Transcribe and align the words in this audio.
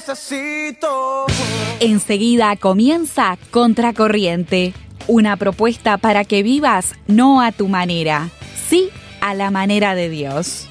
necesito. 0.00 1.26
Enseguida 1.80 2.56
comienza 2.56 3.36
Contracorriente, 3.50 4.72
una 5.06 5.36
propuesta 5.36 5.98
para 5.98 6.24
que 6.24 6.42
vivas 6.42 6.94
no 7.06 7.42
a 7.42 7.52
tu 7.52 7.68
manera, 7.68 8.30
sí 8.68 8.88
a 9.20 9.34
la 9.34 9.50
manera 9.50 9.94
de 9.94 10.08
Dios. 10.08 10.68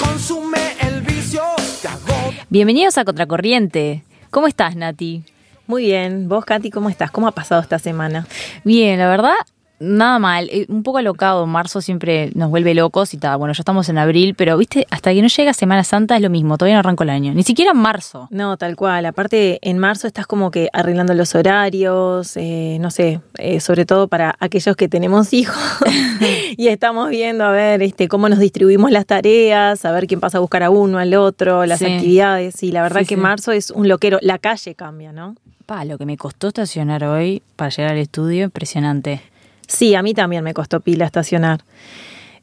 Consume 0.00 0.58
el 0.80 1.02
vicio, 1.02 1.42
te 1.82 1.88
agobia. 1.88 2.46
Bienvenidos 2.50 2.98
a 2.98 3.04
Contracorriente. 3.04 4.02
¿Cómo 4.30 4.48
estás, 4.48 4.74
Nati? 4.74 5.22
Muy 5.68 5.84
bien. 5.84 6.28
¿Vos, 6.28 6.44
Katy, 6.44 6.70
cómo 6.70 6.90
estás? 6.90 7.10
¿Cómo 7.10 7.28
ha 7.28 7.32
pasado 7.32 7.60
esta 7.60 7.78
semana? 7.78 8.26
Bien, 8.64 8.98
la 8.98 9.08
verdad, 9.08 9.34
nada 9.78 10.18
mal. 10.18 10.48
Eh, 10.50 10.66
Un 10.68 10.82
poco 10.82 10.98
alocado. 10.98 11.46
Marzo 11.46 11.80
siempre 11.80 12.30
nos 12.34 12.50
vuelve 12.50 12.74
locos 12.74 13.14
y 13.14 13.18
tal. 13.18 13.38
Bueno, 13.38 13.52
ya 13.54 13.60
estamos 13.60 13.88
en 13.88 13.98
abril, 13.98 14.34
pero 14.36 14.56
viste, 14.56 14.86
hasta 14.90 15.12
que 15.12 15.22
no 15.22 15.28
llega 15.28 15.52
Semana 15.52 15.84
Santa 15.84 16.16
es 16.16 16.22
lo 16.22 16.30
mismo. 16.30 16.56
Todavía 16.58 16.74
no 16.76 16.80
arranco 16.80 17.02
el 17.04 17.10
año. 17.10 17.32
Ni 17.34 17.42
siquiera 17.42 17.72
en 17.72 17.78
marzo. 17.78 18.28
No, 18.30 18.56
tal 18.56 18.76
cual. 18.76 19.06
Aparte, 19.06 19.58
en 19.62 19.78
marzo 19.78 20.06
estás 20.06 20.26
como 20.26 20.50
que 20.50 20.68
arreglando 20.72 21.14
los 21.14 21.34
horarios, 21.34 22.36
eh, 22.36 22.78
no 22.80 22.90
sé, 22.90 23.20
eh, 23.38 23.60
sobre 23.60 23.84
todo 23.86 24.08
para 24.08 24.34
aquellos 24.40 24.76
que 24.76 24.88
tenemos 24.88 25.32
hijos 25.32 25.56
y 26.56 26.68
estamos 26.68 27.10
viendo 27.10 27.44
a 27.44 27.50
ver 27.50 27.82
este, 27.82 28.08
cómo 28.08 28.28
nos 28.28 28.38
distribuimos 28.38 28.90
las 28.90 29.06
tareas, 29.06 29.84
a 29.84 29.92
ver 29.92 30.06
quién 30.06 30.20
pasa 30.20 30.38
a 30.38 30.40
buscar 30.40 30.62
a 30.62 30.70
uno, 30.70 30.98
al 30.98 31.14
otro, 31.14 31.66
las 31.66 31.78
Sí. 31.80 31.86
actividades. 31.86 32.62
Y 32.62 32.72
la 32.72 32.82
verdad 32.82 33.00
Sí, 33.00 33.06
que 33.06 33.14
sí. 33.16 33.20
marzo 33.20 33.52
es 33.52 33.70
un 33.70 33.88
loquero. 33.88 34.18
La 34.22 34.38
calle 34.38 34.74
cambia, 34.74 35.12
¿no? 35.12 35.34
Pa, 35.66 35.84
lo 35.84 35.98
que 35.98 36.06
me 36.06 36.16
costó 36.16 36.48
estacionar 36.48 37.02
hoy 37.04 37.42
para 37.56 37.70
llegar 37.70 37.92
al 37.92 37.98
estudio, 37.98 38.44
impresionante. 38.44 39.20
Sí, 39.66 39.94
a 39.94 40.02
mí 40.02 40.14
también 40.14 40.44
me 40.44 40.54
costó 40.54 40.80
pila 40.80 41.04
estacionar. 41.04 41.64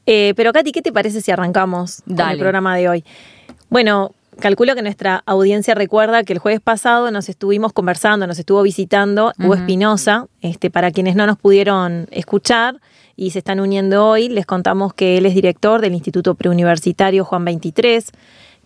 Eh, 0.06 0.34
pero 0.36 0.52
Katy, 0.52 0.72
¿qué 0.72 0.82
te 0.82 0.92
parece 0.92 1.22
si 1.22 1.32
arrancamos 1.32 2.04
con 2.06 2.30
el 2.30 2.38
programa 2.38 2.76
de 2.76 2.90
hoy? 2.90 3.06
Bueno, 3.70 4.14
calculo 4.40 4.76
que 4.76 4.82
nuestra 4.82 5.24
audiencia 5.26 5.76
recuerda 5.76 6.24
que 6.24 6.34
el 6.34 6.40
jueves 6.40 6.62
pasado 6.62 7.10
nos 7.12 7.30
estuvimos 7.30 7.74
conversando, 7.74 8.28
nos 8.28 8.40
estuvo 8.40 8.62
visitando 8.62 9.32
Hugo 9.40 9.56
Espinosa. 9.56 10.28
Este, 10.42 10.70
para 10.70 10.92
quienes 10.92 11.16
no 11.16 11.26
nos 11.26 11.38
pudieron 11.38 12.08
escuchar 12.12 12.82
y 13.16 13.32
se 13.32 13.40
están 13.40 13.60
uniendo 13.60 14.06
hoy, 14.06 14.28
les 14.28 14.46
contamos 14.46 14.94
que 14.94 15.18
él 15.18 15.26
es 15.26 15.36
director 15.36 15.82
del 15.82 15.94
Instituto 15.94 16.36
Preuniversitario 16.36 17.24
Juan 17.24 17.46
23, 17.46 18.12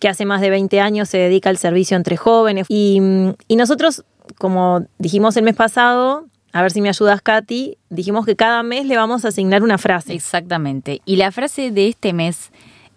que 0.00 0.08
hace 0.08 0.24
más 0.24 0.40
de 0.40 0.50
20 0.50 0.80
años 0.80 1.08
se 1.08 1.18
dedica 1.18 1.50
al 1.50 1.58
servicio 1.58 1.96
entre 1.96 2.16
jóvenes. 2.16 2.66
Y, 2.68 3.00
y 3.46 3.56
nosotros, 3.56 4.04
como 4.38 4.86
dijimos 4.98 5.36
el 5.36 5.44
mes 5.44 5.54
pasado, 5.54 6.26
a 6.58 6.62
ver 6.62 6.72
si 6.72 6.80
me 6.80 6.88
ayudas, 6.88 7.22
Katy, 7.22 7.78
dijimos 7.88 8.26
que 8.26 8.34
cada 8.34 8.64
mes 8.64 8.84
le 8.84 8.96
vamos 8.96 9.24
a 9.24 9.28
asignar 9.28 9.62
una 9.62 9.78
frase. 9.78 10.12
Exactamente. 10.12 11.00
Y 11.04 11.14
la 11.14 11.30
frase 11.30 11.70
de 11.70 11.86
este 11.86 12.12
mes 12.12 12.50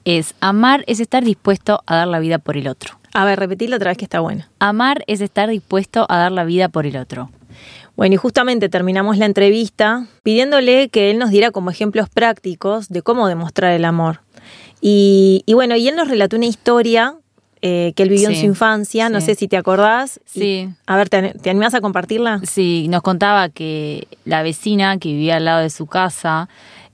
es, 0.03 0.33
amar 0.39 0.83
es 0.87 0.99
estar 0.99 1.23
dispuesto 1.23 1.83
a 1.85 1.97
dar 1.97 2.07
la 2.07 2.17
vida 2.17 2.39
por 2.39 2.57
el 2.57 2.67
otro. 2.67 2.97
A 3.13 3.23
ver, 3.23 3.37
repetirlo 3.37 3.75
otra 3.75 3.91
vez 3.91 3.99
que 3.99 4.05
está 4.05 4.19
buena. 4.19 4.49
Amar 4.57 5.03
es 5.05 5.21
estar 5.21 5.47
dispuesto 5.47 6.07
a 6.09 6.17
dar 6.17 6.31
la 6.31 6.43
vida 6.43 6.69
por 6.69 6.87
el 6.87 6.97
otro. 6.97 7.29
Bueno, 7.95 8.15
y 8.15 8.17
justamente 8.17 8.67
terminamos 8.67 9.19
la 9.19 9.27
entrevista 9.27 10.07
pidiéndole 10.23 10.89
que 10.89 11.11
él 11.11 11.19
nos 11.19 11.29
diera 11.29 11.51
como 11.51 11.69
ejemplos 11.69 12.09
prácticos 12.09 12.89
de 12.89 13.03
cómo 13.03 13.27
demostrar 13.27 13.73
el 13.73 13.85
amor. 13.85 14.21
Y, 14.81 15.43
y 15.45 15.53
bueno, 15.53 15.75
y 15.75 15.87
él 15.87 15.95
nos 15.95 16.07
relató 16.07 16.35
una 16.35 16.47
historia 16.47 17.13
eh, 17.61 17.93
que 17.95 18.03
él 18.03 18.09
vivió 18.09 18.29
en 18.29 18.35
su 18.35 18.45
infancia, 18.45 19.09
no 19.09 19.21
sé 19.21 19.35
si 19.35 19.47
te 19.47 19.57
acordás. 19.57 20.19
Y- 20.33 20.39
Sí. 20.39 20.69
a 20.87 20.95
ver, 20.95 21.09
¿te, 21.09 21.33
¿te 21.35 21.49
animás 21.49 21.73
a 21.73 21.81
compartirla? 21.81 22.41
Sí, 22.43 22.87
nos 22.89 23.01
contaba 23.03 23.49
que 23.49 24.07
la 24.25 24.41
vecina 24.43 24.97
que 24.97 25.09
vivía 25.09 25.35
al 25.37 25.45
lado 25.45 25.61
de 25.61 25.69
su 25.69 25.85
casa 25.85 26.49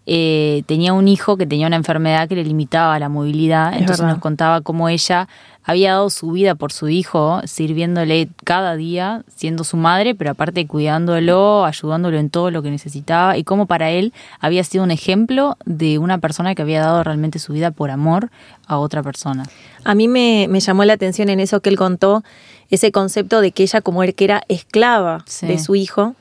eh, 0.09 0.63
tenía 0.67 0.93
un 0.93 1.07
hijo 1.09 1.35
que 1.35 1.45
tenía 1.45 1.67
una 1.67 1.75
enfermedad 1.75 2.27
que 2.29 2.35
le 2.35 2.43
limitaba 2.45 2.97
la 2.97 3.09
movilidad. 3.09 3.73
Es 3.73 3.81
Entonces 3.81 3.99
verdad. 3.99 4.13
nos 4.15 4.21
contaba 4.21 4.61
cómo 4.61 4.87
ella 4.87 5.27
había 5.65 5.91
dado 5.91 6.09
su 6.09 6.31
vida 6.31 6.55
por 6.55 6.71
su 6.71 6.87
hijo, 6.87 7.41
sirviéndole 7.43 8.29
cada 8.45 8.77
día, 8.77 9.23
siendo 9.35 9.65
su 9.65 9.75
madre, 9.75 10.15
pero 10.15 10.31
aparte 10.31 10.65
cuidándolo, 10.65 11.65
ayudándolo 11.65 12.17
en 12.19 12.29
todo 12.29 12.51
lo 12.51 12.63
que 12.63 12.71
necesitaba, 12.71 13.35
y 13.37 13.43
cómo 13.43 13.65
para 13.65 13.89
él 13.91 14.13
había 14.39 14.63
sido 14.63 14.85
un 14.85 14.91
ejemplo 14.91 15.57
de 15.65 15.97
una 15.97 16.19
persona 16.19 16.55
que 16.55 16.61
había 16.61 16.79
dado 16.79 17.03
realmente 17.03 17.37
su 17.37 17.51
vida 17.51 17.71
por 17.71 17.91
amor 17.91 18.29
a 18.65 18.77
otra 18.77 19.03
persona. 19.03 19.43
A 19.83 19.93
mí 19.93 20.07
me, 20.07 20.47
me 20.49 20.61
llamó 20.61 20.85
la 20.85 20.93
atención 20.93 21.27
en 21.27 21.41
eso 21.41 21.59
que 21.59 21.69
él 21.69 21.75
contó, 21.77 22.23
ese 22.69 22.93
concepto 22.93 23.41
de 23.41 23.51
que 23.51 23.63
ella 23.63 23.81
como 23.81 24.03
él 24.03 24.15
que 24.15 24.23
era 24.23 24.43
esclava 24.47 25.23
Sí. 25.27 25.47
de 25.47 25.59
su 25.59 25.75
hijo, 25.75 26.15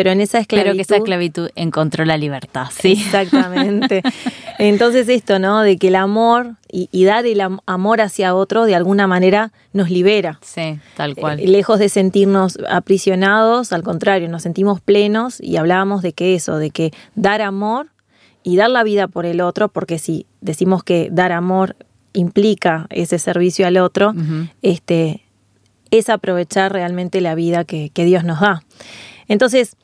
pero 0.00 0.12
en 0.12 0.22
esa 0.22 0.38
esclavitud... 0.38 0.64
Pero 0.70 0.76
que 0.76 0.80
esa 0.80 0.96
esclavitud 0.96 1.50
encontró 1.56 2.06
la 2.06 2.16
libertad, 2.16 2.68
sí. 2.70 2.92
Exactamente. 2.92 4.00
Entonces 4.58 5.10
esto, 5.10 5.38
¿no? 5.38 5.60
De 5.60 5.76
que 5.76 5.88
el 5.88 5.94
amor 5.96 6.56
y, 6.72 6.88
y 6.90 7.04
dar 7.04 7.26
el 7.26 7.38
am- 7.42 7.58
amor 7.66 8.00
hacia 8.00 8.34
otro 8.34 8.64
de 8.64 8.74
alguna 8.74 9.06
manera 9.06 9.52
nos 9.74 9.90
libera. 9.90 10.38
Sí, 10.40 10.78
tal 10.96 11.14
cual. 11.16 11.38
Eh, 11.38 11.48
lejos 11.48 11.78
de 11.78 11.90
sentirnos 11.90 12.58
aprisionados, 12.70 13.74
al 13.74 13.82
contrario, 13.82 14.30
nos 14.30 14.42
sentimos 14.42 14.80
plenos 14.80 15.38
y 15.38 15.58
hablábamos 15.58 16.00
de 16.00 16.14
que 16.14 16.34
eso, 16.34 16.56
de 16.56 16.70
que 16.70 16.92
dar 17.14 17.42
amor 17.42 17.88
y 18.42 18.56
dar 18.56 18.70
la 18.70 18.82
vida 18.82 19.06
por 19.06 19.26
el 19.26 19.42
otro, 19.42 19.68
porque 19.68 19.98
si 19.98 20.24
decimos 20.40 20.82
que 20.82 21.10
dar 21.12 21.30
amor 21.30 21.76
implica 22.14 22.86
ese 22.88 23.18
servicio 23.18 23.66
al 23.66 23.76
otro, 23.76 24.14
este, 24.62 25.26
es 25.90 26.08
aprovechar 26.08 26.72
realmente 26.72 27.20
la 27.20 27.34
vida 27.34 27.64
que, 27.66 27.90
que 27.90 28.06
Dios 28.06 28.24
nos 28.24 28.40
da. 28.40 28.62
Entonces, 29.28 29.76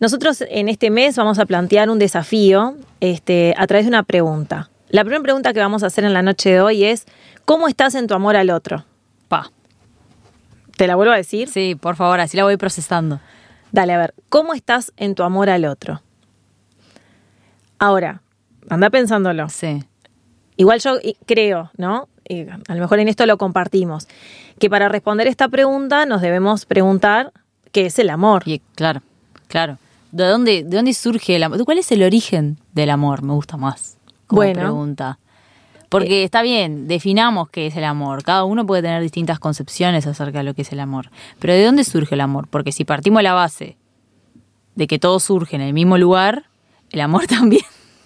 nosotros 0.00 0.44
en 0.48 0.68
este 0.68 0.90
mes 0.90 1.16
vamos 1.16 1.38
a 1.38 1.46
plantear 1.46 1.88
un 1.88 1.98
desafío 1.98 2.76
este, 3.00 3.54
a 3.56 3.66
través 3.66 3.86
de 3.86 3.90
una 3.90 4.02
pregunta. 4.02 4.70
La 4.88 5.02
primera 5.02 5.22
pregunta 5.22 5.52
que 5.52 5.60
vamos 5.60 5.82
a 5.82 5.86
hacer 5.86 6.04
en 6.04 6.12
la 6.12 6.22
noche 6.22 6.50
de 6.50 6.60
hoy 6.60 6.84
es, 6.84 7.06
¿cómo 7.44 7.68
estás 7.68 7.94
en 7.94 8.06
tu 8.06 8.14
amor 8.14 8.36
al 8.36 8.50
otro? 8.50 8.84
Pa. 9.28 9.50
¿Te 10.76 10.86
la 10.86 10.96
vuelvo 10.96 11.12
a 11.12 11.16
decir? 11.16 11.48
Sí, 11.48 11.74
por 11.74 11.96
favor, 11.96 12.20
así 12.20 12.36
la 12.36 12.44
voy 12.44 12.56
procesando. 12.56 13.20
Dale, 13.72 13.92
a 13.92 13.98
ver, 13.98 14.14
¿cómo 14.28 14.54
estás 14.54 14.92
en 14.96 15.14
tu 15.14 15.22
amor 15.22 15.48
al 15.48 15.64
otro? 15.64 16.02
Ahora, 17.78 18.20
anda 18.68 18.90
pensándolo. 18.90 19.48
Sí. 19.48 19.84
Igual 20.56 20.80
yo 20.80 20.96
creo, 21.26 21.70
¿no? 21.76 22.08
Y 22.28 22.48
a 22.48 22.74
lo 22.74 22.80
mejor 22.80 23.00
en 23.00 23.08
esto 23.08 23.26
lo 23.26 23.36
compartimos, 23.36 24.08
que 24.58 24.70
para 24.70 24.88
responder 24.88 25.26
esta 25.26 25.48
pregunta 25.48 26.06
nos 26.06 26.22
debemos 26.22 26.66
preguntar 26.66 27.32
qué 27.72 27.86
es 27.86 27.98
el 27.98 28.10
amor. 28.10 28.42
Y 28.46 28.60
claro, 28.74 29.02
claro. 29.48 29.78
¿De 30.14 30.24
dónde, 30.28 30.62
¿De 30.62 30.76
dónde 30.76 30.94
surge 30.94 31.34
el 31.34 31.42
amor? 31.42 31.64
¿Cuál 31.64 31.78
es 31.78 31.90
el 31.90 32.04
origen 32.04 32.60
del 32.72 32.90
amor? 32.90 33.22
Me 33.24 33.32
gusta 33.32 33.56
más. 33.56 33.98
Como 34.28 34.42
Bueno. 34.42 34.60
pregunta. 34.60 35.18
Porque 35.88 36.22
está 36.22 36.42
bien, 36.42 36.86
definamos 36.86 37.50
qué 37.50 37.66
es 37.66 37.74
el 37.76 37.82
amor. 37.82 38.22
Cada 38.22 38.44
uno 38.44 38.64
puede 38.64 38.82
tener 38.82 39.02
distintas 39.02 39.40
concepciones 39.40 40.06
acerca 40.06 40.38
de 40.38 40.44
lo 40.44 40.54
que 40.54 40.62
es 40.62 40.70
el 40.70 40.78
amor. 40.78 41.10
Pero 41.40 41.52
¿de 41.54 41.64
dónde 41.64 41.82
surge 41.82 42.14
el 42.14 42.20
amor? 42.20 42.46
Porque 42.48 42.70
si 42.70 42.84
partimos 42.84 43.18
de 43.18 43.24
la 43.24 43.32
base 43.34 43.76
de 44.76 44.86
que 44.86 45.00
todo 45.00 45.18
surge 45.18 45.56
en 45.56 45.62
el 45.62 45.72
mismo 45.72 45.98
lugar, 45.98 46.44
el 46.92 47.00
amor 47.00 47.26
también 47.28 47.64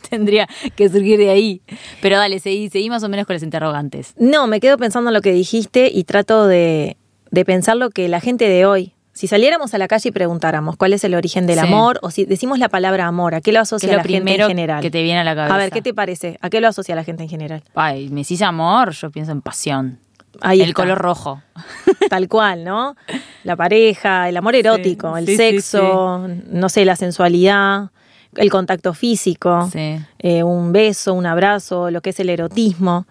tendría 0.08 0.48
que 0.76 0.88
surgir 0.88 1.18
de 1.18 1.28
ahí. 1.28 1.60
Pero 2.00 2.16
dale, 2.16 2.40
seguí, 2.40 2.70
seguí 2.70 2.88
más 2.88 3.02
o 3.02 3.10
menos 3.10 3.26
con 3.26 3.34
los 3.34 3.42
interrogantes. 3.42 4.14
No, 4.16 4.46
me 4.46 4.60
quedo 4.60 4.78
pensando 4.78 5.10
en 5.10 5.14
lo 5.14 5.20
que 5.20 5.32
dijiste 5.32 5.90
y 5.92 6.04
trato 6.04 6.46
de, 6.46 6.96
de 7.30 7.44
pensar 7.44 7.76
lo 7.76 7.90
que 7.90 8.08
la 8.08 8.20
gente 8.20 8.48
de 8.48 8.64
hoy, 8.64 8.94
si 9.18 9.26
saliéramos 9.26 9.74
a 9.74 9.78
la 9.78 9.88
calle 9.88 10.10
y 10.10 10.12
preguntáramos 10.12 10.76
cuál 10.76 10.92
es 10.92 11.02
el 11.02 11.14
origen 11.16 11.46
del 11.48 11.58
Sí. 11.58 11.66
amor, 11.66 11.98
o 12.02 12.10
si 12.12 12.24
decimos 12.24 12.60
la 12.60 12.68
palabra 12.68 13.06
amor, 13.08 13.34
¿a 13.34 13.40
qué 13.40 13.50
lo 13.50 13.58
asocia 13.58 13.88
lo 13.90 13.96
la 13.96 14.04
gente 14.04 14.34
en 14.34 14.46
general? 14.46 14.80
que 14.80 14.92
te 14.92 15.02
viene 15.02 15.18
a 15.18 15.24
la 15.24 15.34
cabeza. 15.34 15.54
A 15.54 15.58
ver, 15.58 15.70
¿qué 15.72 15.82
te 15.82 15.92
parece? 15.92 16.38
¿A 16.40 16.48
qué 16.50 16.60
lo 16.60 16.68
asocia 16.68 16.94
la 16.94 17.02
gente 17.02 17.24
en 17.24 17.28
general? 17.28 17.64
Ay, 17.74 18.10
me 18.10 18.20
decís 18.20 18.40
amor, 18.42 18.92
yo 18.92 19.10
pienso 19.10 19.32
en 19.32 19.40
pasión. 19.42 19.98
Ahí 20.40 20.60
el 20.60 20.68
está. 20.68 20.82
color 20.82 20.98
rojo. 20.98 21.42
Tal 22.10 22.28
cual, 22.28 22.62
¿no? 22.62 22.94
La 23.42 23.56
pareja, 23.56 24.28
el 24.28 24.36
amor 24.36 24.54
erótico, 24.54 25.16
el 25.16 25.26
sí, 25.26 25.36
sexo, 25.36 26.28
no 26.52 26.68
sé, 26.68 26.84
la 26.84 26.94
sensualidad, 26.94 27.90
el 28.36 28.50
contacto 28.50 28.94
físico, 28.94 29.68
Sí. 29.72 29.98
eh, 30.20 30.44
un 30.44 30.70
beso, 30.70 31.12
un 31.14 31.26
abrazo, 31.26 31.90
lo 31.90 32.00
que 32.02 32.10
es 32.10 32.20
el 32.20 32.28
erotismo. 32.30 33.06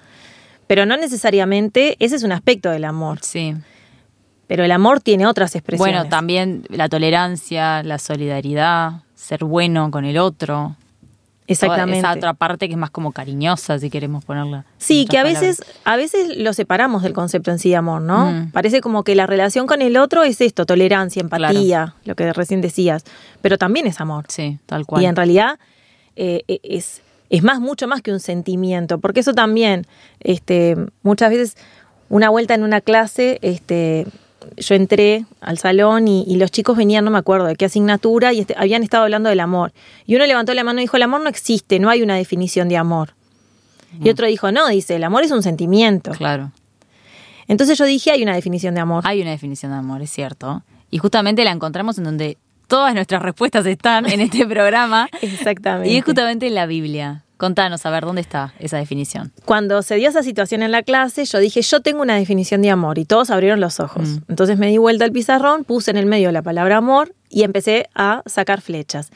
Pero 0.68 0.86
no 0.86 0.96
necesariamente 0.96 1.98
ese 2.00 2.16
es 2.16 2.24
un 2.24 2.32
aspecto 2.32 2.70
del 2.70 2.86
amor. 2.86 3.20
Sí. 3.22 3.56
Pero 4.48 4.64
el 4.64 4.72
amor 4.72 5.02
tiene 5.02 5.28
otras 5.28 5.56
expresiones. 5.56 5.96
Bueno, 5.96 6.10
también 6.10 6.64
la 6.70 6.90
tolerancia, 6.90 7.84
la 7.84 8.00
solidaridad, 8.00 9.04
ser 9.16 9.44
bueno 9.44 9.92
con 9.92 10.06
el 10.06 10.18
otro. 10.18 10.76
Exactamente. 11.48 12.00
Esa 12.00 12.14
otra 12.14 12.34
parte 12.34 12.68
que 12.68 12.74
es 12.74 12.78
más 12.78 12.90
como 12.90 13.14
cariñosa, 13.14 13.80
si 13.80 13.90
queremos 13.90 14.26
ponerla. 14.26 14.66
Sí, 14.78 15.06
que 15.10 15.18
a 15.18 15.24
veces, 15.24 15.64
a 15.86 15.96
veces 15.96 16.38
lo 16.38 16.52
separamos 16.54 17.04
del 17.04 17.14
concepto 17.14 17.52
en 17.52 17.60
sí 17.60 17.70
de 17.70 17.78
amor, 17.78 18.02
¿no? 18.02 18.32
Mm. 18.32 18.52
Parece 18.52 18.82
como 18.82 19.04
que 19.04 19.16
la 19.16 19.28
relación 19.28 19.66
con 19.66 19.82
el 19.82 19.96
otro 19.96 20.24
es 20.24 20.42
esto, 20.42 20.66
tolerancia, 20.66 21.22
empatía, 21.22 21.96
lo 22.04 22.16
que 22.16 22.34
recién 22.34 22.60
decías. 22.60 23.06
Pero 23.42 23.58
también 23.58 23.88
es 23.88 24.02
amor. 24.02 24.26
Sí, 24.28 24.60
tal 24.66 24.86
cual. 24.86 25.04
Y 25.04 25.06
en 25.06 25.16
realidad 25.16 25.58
eh, 26.18 26.44
eh, 26.50 26.60
es, 26.64 27.02
es 27.30 27.44
más, 27.44 27.62
mucho 27.62 27.88
más 27.88 28.02
que 28.02 28.12
un 28.12 28.20
sentimiento, 28.20 29.00
porque 29.00 29.22
eso 29.22 29.34
también, 29.34 29.88
este, 30.20 30.76
muchas 31.02 31.30
veces, 31.30 31.56
una 32.10 32.30
vuelta 32.30 32.56
en 32.56 32.64
una 32.64 32.82
clase, 32.82 33.40
este, 33.42 34.06
yo 34.56 34.76
entré 34.76 35.26
al 35.42 35.58
salón 35.58 36.08
y, 36.08 36.24
y 36.28 36.38
los 36.38 36.52
chicos 36.52 36.78
venían, 36.78 37.04
no 37.06 37.12
me 37.12 37.18
acuerdo 37.18 37.46
de 37.48 37.56
qué 37.56 37.66
asignatura, 37.66 38.34
y 38.34 38.40
este- 38.42 38.56
habían 38.58 38.84
estado 38.84 39.04
hablando 39.04 39.30
del 39.30 39.40
amor. 39.40 39.74
Y 40.06 40.16
uno 40.16 40.26
levantó 40.26 40.54
la 40.54 40.64
mano 40.64 40.80
y 40.80 40.84
dijo, 40.84 40.98
el 40.98 41.04
amor 41.04 41.22
no 41.22 41.30
existe, 41.30 41.80
no 41.80 41.90
hay 41.90 42.02
una 42.02 42.16
definición 42.16 42.70
de 42.70 42.78
amor. 42.78 43.14
Y 44.02 44.10
otro 44.10 44.28
dijo, 44.28 44.52
no, 44.52 44.68
dice, 44.68 44.96
el 44.96 45.04
amor 45.04 45.24
es 45.24 45.32
un 45.32 45.42
sentimiento. 45.42 46.12
Claro. 46.12 46.52
Entonces 47.48 47.78
yo 47.78 47.86
dije, 47.86 48.12
hay 48.12 48.22
una 48.22 48.36
definición 48.36 48.76
de 48.76 48.82
amor. 48.82 49.04
Hay 49.08 49.22
una 49.22 49.32
definición 49.32 49.72
de 49.72 49.78
amor, 49.78 50.02
es 50.02 50.12
cierto. 50.12 50.64
Y 50.92 50.98
justamente 50.98 51.44
la 51.46 51.52
encontramos 51.52 51.98
en 51.98 52.04
donde 52.04 52.38
todas 52.68 52.94
nuestras 52.94 53.22
respuestas 53.22 53.66
están 53.66 54.10
en 54.12 54.20
este 54.20 54.46
programa. 54.46 55.10
Exactamente. 55.22 55.90
Y 55.90 55.98
es 55.98 56.04
justamente 56.04 56.48
en 56.48 56.56
la 56.56 56.66
Biblia. 56.66 57.24
Contanos, 57.38 57.86
a 57.86 57.90
ver, 57.92 58.04
¿dónde 58.06 58.22
está 58.22 58.54
esa 58.60 58.78
definición? 58.78 59.32
Cuando 59.46 59.82
se 59.84 59.96
dio 59.96 60.10
esa 60.10 60.24
situación 60.24 60.64
en 60.64 60.72
la 60.72 60.82
clase, 60.84 61.24
yo 61.26 61.38
dije, 61.40 61.62
yo 61.62 61.82
tengo 61.82 62.02
una 62.02 62.16
definición 62.16 62.62
de 62.64 62.72
amor 62.72 62.98
y 62.98 63.06
todos 63.06 63.30
abrieron 63.30 63.60
los 63.60 63.80
ojos. 63.80 64.08
Mm. 64.10 64.18
Entonces 64.30 64.58
me 64.58 64.68
di 64.68 64.78
vuelta 64.78 65.06
al 65.06 65.12
pizarrón, 65.12 65.64
puse 65.64 65.92
en 65.92 65.98
el 65.98 66.08
medio 66.08 66.32
la 66.32 66.42
palabra 66.42 66.78
amor 66.78 67.14
y 67.30 67.44
empecé 67.44 67.90
a 67.94 68.24
sacar 68.26 68.62
flechas. 68.62 69.12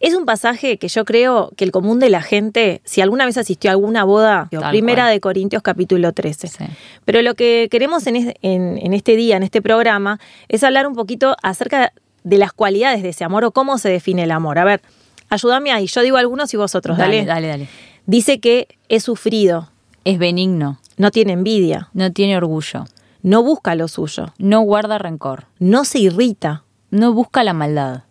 Es 0.00 0.14
un 0.14 0.26
pasaje 0.26 0.78
que 0.78 0.86
yo 0.86 1.04
creo 1.04 1.50
que 1.56 1.64
el 1.64 1.72
común 1.72 1.98
de 1.98 2.08
la 2.08 2.22
gente, 2.22 2.82
si 2.84 3.00
alguna 3.00 3.24
vez 3.26 3.36
asistió 3.36 3.70
a 3.70 3.72
alguna 3.72 4.04
boda, 4.04 4.46
primera 4.70 5.02
cual. 5.04 5.12
de 5.14 5.20
Corintios 5.20 5.62
capítulo 5.62 6.12
13. 6.12 6.46
Sí. 6.46 6.64
Pero 7.04 7.20
lo 7.22 7.34
que 7.34 7.66
queremos 7.70 8.06
en, 8.06 8.14
es- 8.16 8.34
en- 8.42 8.78
en 8.78 8.92
este 8.92 9.16
día, 9.16 9.36
en 9.36 9.42
este 9.42 9.60
programa, 9.60 10.20
es 10.48 10.62
hablar 10.62 10.86
un 10.86 10.94
poquito 10.94 11.34
acerca 11.42 11.92
de 12.22 12.38
las 12.38 12.52
cualidades 12.52 13.02
de 13.02 13.08
ese 13.08 13.24
amor 13.24 13.44
o 13.44 13.50
cómo 13.50 13.76
se 13.78 13.88
define 13.88 14.22
el 14.22 14.30
amor. 14.30 14.58
A 14.60 14.64
ver, 14.64 14.82
ayúdame 15.28 15.72
ahí, 15.72 15.86
yo 15.86 16.00
digo 16.02 16.16
algunos 16.16 16.52
y 16.54 16.56
vosotros, 16.56 16.96
dale. 16.98 17.24
dale, 17.24 17.48
dale. 17.48 17.68
Dice 18.06 18.40
que 18.40 18.78
es 18.88 19.02
sufrido, 19.04 19.70
Es 20.04 20.18
benigno, 20.18 20.80
no 20.96 21.10
tiene 21.10 21.32
envidia, 21.34 21.90
no 21.92 22.10
tiene 22.12 22.36
orgullo, 22.36 22.84
no 23.22 23.42
busca 23.42 23.74
lo 23.74 23.88
suyo, 23.88 24.32
no 24.38 24.60
guarda 24.62 24.96
rencor, 24.98 25.46
no 25.58 25.84
se 25.84 25.98
irrita, 25.98 26.64
no 26.90 27.12
busca 27.12 27.44
la 27.44 27.52
maldad. 27.52 28.04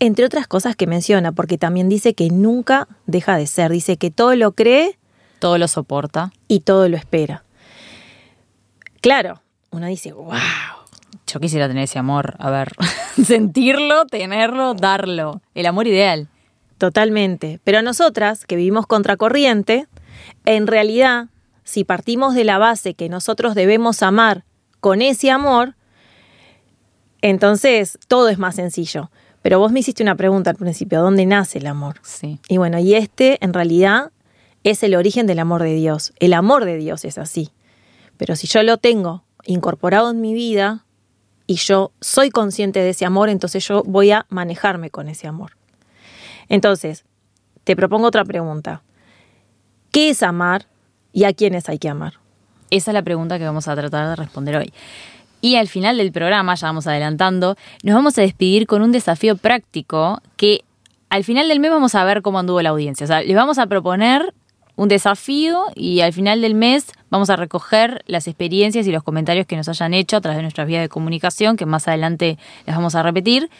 entre 0.00 0.24
otras 0.24 0.46
cosas 0.46 0.76
que 0.76 0.86
menciona, 0.86 1.32
porque 1.32 1.56
también 1.58 1.88
dice 1.88 2.14
que 2.14 2.28
nunca 2.30 2.88
deja 3.06 3.36
de 3.36 3.46
ser, 3.46 3.70
dice 3.70 3.96
que 3.96 4.10
todo 4.10 4.34
lo 4.36 4.52
cree 4.52 4.98
Todo 5.38 5.58
lo 5.58 5.68
soporta. 5.68 6.32
y 6.48 6.60
todo 6.60 6.88
lo 6.88 6.96
espera. 6.96 7.44
Claro, 9.00 9.42
uno 9.70 9.86
dice, 9.86 10.12
wow, 10.12 10.32
Yo 11.26 11.40
quisiera 11.40 11.68
tener 11.68 11.84
ese 11.84 11.98
amor, 11.98 12.36
a 12.38 12.50
ver, 12.50 12.72
sentirlo, 13.24 14.06
tenerlo, 14.06 14.74
darlo. 14.74 15.40
El 15.54 15.66
amor 15.66 15.86
ideal. 15.86 16.28
Totalmente. 16.84 17.60
Pero 17.64 17.80
nosotras, 17.80 18.44
que 18.44 18.56
vivimos 18.56 18.86
contracorriente, 18.86 19.86
en 20.44 20.66
realidad, 20.66 21.28
si 21.62 21.82
partimos 21.82 22.34
de 22.34 22.44
la 22.44 22.58
base 22.58 22.92
que 22.92 23.08
nosotros 23.08 23.54
debemos 23.54 24.02
amar 24.02 24.44
con 24.80 25.00
ese 25.00 25.30
amor, 25.30 25.76
entonces 27.22 27.98
todo 28.06 28.28
es 28.28 28.38
más 28.38 28.56
sencillo. 28.56 29.10
Pero 29.40 29.58
vos 29.58 29.72
me 29.72 29.80
hiciste 29.80 30.02
una 30.02 30.14
pregunta 30.14 30.50
al 30.50 30.56
principio, 30.56 31.00
¿dónde 31.00 31.24
nace 31.24 31.56
el 31.56 31.66
amor? 31.68 32.00
Sí. 32.02 32.38
Y 32.48 32.58
bueno, 32.58 32.78
y 32.78 32.92
este 32.92 33.42
en 33.42 33.54
realidad 33.54 34.12
es 34.62 34.82
el 34.82 34.94
origen 34.94 35.26
del 35.26 35.38
amor 35.38 35.62
de 35.62 35.74
Dios. 35.74 36.12
El 36.18 36.34
amor 36.34 36.66
de 36.66 36.76
Dios 36.76 37.06
es 37.06 37.16
así. 37.16 37.48
Pero 38.18 38.36
si 38.36 38.46
yo 38.46 38.62
lo 38.62 38.76
tengo 38.76 39.24
incorporado 39.46 40.10
en 40.10 40.20
mi 40.20 40.34
vida 40.34 40.84
y 41.46 41.54
yo 41.54 41.92
soy 42.02 42.28
consciente 42.28 42.80
de 42.80 42.90
ese 42.90 43.06
amor, 43.06 43.30
entonces 43.30 43.66
yo 43.66 43.82
voy 43.84 44.10
a 44.10 44.26
manejarme 44.28 44.90
con 44.90 45.08
ese 45.08 45.26
amor. 45.26 45.52
Entonces, 46.48 47.04
te 47.64 47.76
propongo 47.76 48.06
otra 48.06 48.24
pregunta. 48.24 48.82
¿Qué 49.90 50.10
es 50.10 50.22
amar 50.22 50.66
y 51.12 51.24
a 51.24 51.32
quiénes 51.32 51.68
hay 51.68 51.78
que 51.78 51.88
amar? 51.88 52.14
Esa 52.70 52.90
es 52.90 52.94
la 52.94 53.02
pregunta 53.02 53.38
que 53.38 53.44
vamos 53.44 53.68
a 53.68 53.74
tratar 53.76 54.08
de 54.08 54.16
responder 54.16 54.56
hoy. 54.56 54.72
Y 55.40 55.56
al 55.56 55.68
final 55.68 55.98
del 55.98 56.10
programa, 56.10 56.54
ya 56.54 56.68
vamos 56.68 56.86
adelantando, 56.86 57.56
nos 57.82 57.94
vamos 57.94 58.16
a 58.18 58.22
despedir 58.22 58.66
con 58.66 58.82
un 58.82 58.92
desafío 58.92 59.36
práctico 59.36 60.20
que 60.36 60.64
al 61.10 61.22
final 61.22 61.48
del 61.48 61.60
mes 61.60 61.70
vamos 61.70 61.94
a 61.94 62.02
ver 62.04 62.22
cómo 62.22 62.38
anduvo 62.38 62.62
la 62.62 62.70
audiencia. 62.70 63.04
O 63.04 63.06
sea, 63.06 63.22
les 63.22 63.36
vamos 63.36 63.58
a 63.58 63.66
proponer 63.66 64.34
un 64.76 64.88
desafío 64.88 65.66
y 65.74 66.00
al 66.00 66.12
final 66.12 66.40
del 66.40 66.54
mes 66.54 66.86
vamos 67.10 67.30
a 67.30 67.36
recoger 67.36 68.02
las 68.06 68.26
experiencias 68.26 68.86
y 68.86 68.90
los 68.90 69.02
comentarios 69.02 69.46
que 69.46 69.56
nos 69.56 69.68
hayan 69.68 69.94
hecho 69.94 70.16
a 70.16 70.20
través 70.20 70.38
de 70.38 70.42
nuestras 70.42 70.66
vías 70.66 70.82
de 70.82 70.88
comunicación, 70.88 71.56
que 71.56 71.66
más 71.66 71.86
adelante 71.86 72.38
las 72.66 72.76
vamos 72.76 72.94
a 72.94 73.02
repetir, 73.02 73.50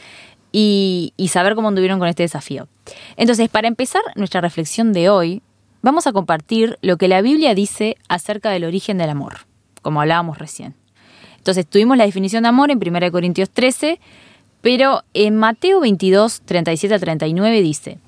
y, 0.56 1.12
saber 1.28 1.56
cómo 1.56 1.66
anduvieron 1.66 1.98
con 1.98 2.06
este 2.06 2.22
desafío. 2.22 2.68
Entonces, 3.16 3.48
para 3.48 3.66
empezar 3.66 4.02
nuestra 4.14 4.40
reflexión 4.40 4.92
de 4.92 5.10
hoy, 5.10 5.42
vamos 5.82 6.06
a 6.06 6.12
compartir 6.12 6.78
lo 6.80 6.96
que 6.96 7.08
la 7.08 7.22
Biblia 7.22 7.56
dice 7.56 7.96
acerca 8.08 8.50
del 8.50 8.64
origen 8.64 8.96
del 8.96 9.10
amor, 9.10 9.46
como 9.82 10.00
hablábamos 10.00 10.38
recién. 10.38 10.76
Entonces, 11.38 11.66
tuvimos 11.66 11.96
la 11.96 12.06
definición 12.06 12.44
de 12.44 12.50
amor 12.50 12.70
en 12.70 12.78
1 12.78 13.10
Corintios 13.10 13.50
13, 13.50 13.98
pero 14.60 15.02
en 15.12 15.34
Mateo 15.34 15.80
22, 15.80 16.42
37 16.44 16.94
a 16.94 16.98
39 17.00 17.60
dice, 17.60 17.98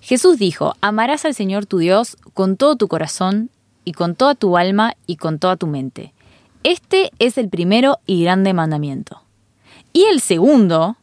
Jesús 0.00 0.38
dijo, 0.38 0.74
amarás 0.80 1.24
al 1.24 1.34
Señor 1.34 1.66
tu 1.66 1.78
Dios 1.78 2.16
con 2.34 2.56
todo 2.56 2.74
tu 2.74 2.88
corazón 2.88 3.48
y 3.84 3.92
con 3.92 4.16
toda 4.16 4.34
tu 4.34 4.56
alma 4.56 4.96
y 5.06 5.16
con 5.16 5.38
toda 5.38 5.56
tu 5.56 5.68
mente. 5.68 6.12
Este 6.64 7.12
es 7.20 7.38
el 7.38 7.48
primero 7.48 7.98
y 8.06 8.24
grande 8.24 8.52
mandamiento. 8.54 9.22
Y 9.92 10.04
el 10.06 10.20
segundo 10.20 10.96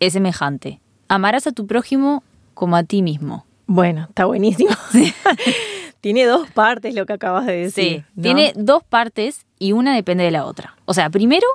es 0.00 0.14
semejante, 0.14 0.80
amarás 1.08 1.46
a 1.46 1.52
tu 1.52 1.66
prójimo 1.66 2.22
como 2.54 2.76
a 2.76 2.82
ti 2.82 3.02
mismo. 3.02 3.46
Bueno, 3.66 4.06
está 4.08 4.24
buenísimo. 4.24 4.70
Tiene 6.00 6.24
dos 6.24 6.50
partes 6.50 6.94
lo 6.94 7.06
que 7.06 7.12
acabas 7.12 7.46
de 7.46 7.56
decir. 7.56 7.84
Sí, 7.84 8.04
¿no? 8.14 8.22
tiene 8.22 8.52
dos 8.56 8.82
partes 8.82 9.44
y 9.58 9.72
una 9.72 9.94
depende 9.94 10.24
de 10.24 10.30
la 10.30 10.46
otra. 10.46 10.74
O 10.86 10.94
sea, 10.94 11.10
primero 11.10 11.46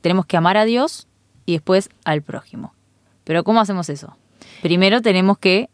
tenemos 0.00 0.24
que 0.26 0.36
amar 0.38 0.56
a 0.56 0.64
Dios 0.64 1.06
y 1.44 1.52
después 1.52 1.90
al 2.04 2.22
prójimo. 2.22 2.72
Pero 3.24 3.44
¿cómo 3.44 3.60
hacemos 3.60 3.90
eso? 3.90 4.16
Primero 4.62 5.02
tenemos 5.02 5.36
que 5.36 5.68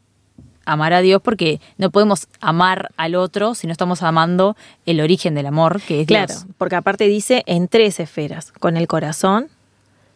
amar 0.64 0.92
a 0.92 1.00
Dios 1.02 1.22
porque 1.22 1.60
no 1.78 1.90
podemos 1.90 2.26
amar 2.40 2.90
al 2.96 3.14
otro 3.14 3.54
si 3.54 3.68
no 3.68 3.72
estamos 3.72 4.02
amando 4.02 4.56
el 4.86 5.00
origen 5.00 5.34
del 5.34 5.46
amor, 5.46 5.80
que 5.80 6.00
es 6.00 6.06
Claro, 6.08 6.34
Dios. 6.34 6.46
porque 6.58 6.76
aparte 6.76 7.04
dice 7.06 7.44
en 7.46 7.68
tres 7.68 8.00
esferas, 8.00 8.50
con 8.52 8.76
el 8.76 8.88
corazón, 8.88 9.48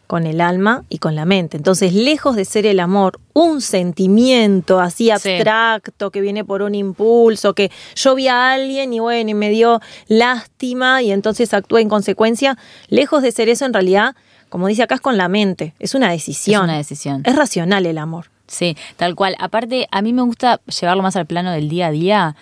con 0.07 0.25
el 0.27 0.39
alma 0.41 0.83
y 0.89 0.99
con 0.99 1.15
la 1.15 1.25
mente. 1.25 1.57
Entonces, 1.57 1.93
lejos 1.93 2.35
de 2.35 2.45
ser 2.45 2.65
el 2.65 2.79
amor 2.79 3.19
un 3.33 3.61
sentimiento 3.61 4.79
así 4.79 5.05
Sí. 5.05 5.11
abstracto 5.11 6.11
que 6.11 6.21
viene 6.21 6.45
por 6.45 6.61
un 6.61 6.75
impulso, 6.75 7.53
que 7.53 7.71
yo 7.95 8.15
vi 8.15 8.27
a 8.27 8.53
alguien 8.53 8.93
y 8.93 8.99
bueno, 8.99 9.29
y 9.29 9.33
me 9.33 9.49
dio 9.49 9.81
lástima 10.07 11.01
y 11.01 11.11
entonces 11.11 11.53
actué 11.53 11.81
en 11.81 11.89
consecuencia, 11.89 12.57
lejos 12.89 13.21
de 13.21 13.31
ser 13.31 13.49
eso 13.49 13.65
en 13.65 13.73
realidad, 13.73 14.15
como 14.49 14.67
dice 14.67 14.83
acá, 14.83 14.95
es 14.95 15.01
con 15.01 15.17
la 15.17 15.27
mente, 15.27 15.73
es 15.79 15.95
una 15.95 16.11
decisión. 16.11 16.61
Es 16.61 16.63
una 16.69 16.77
decisión. 16.77 17.21
Es 17.25 17.35
racional 17.35 17.85
el 17.85 17.97
amor. 17.97 18.27
Sí, 18.47 18.77
tal 18.95 19.15
cual. 19.15 19.35
Aparte, 19.39 19.87
a 19.91 20.01
mí 20.01 20.13
me 20.13 20.21
gusta 20.21 20.61
llevarlo 20.79 21.01
más 21.01 21.15
al 21.15 21.25
plano 21.25 21.51
del 21.51 21.67
día 21.67 21.87
a 21.87 21.91
día. 21.91 22.35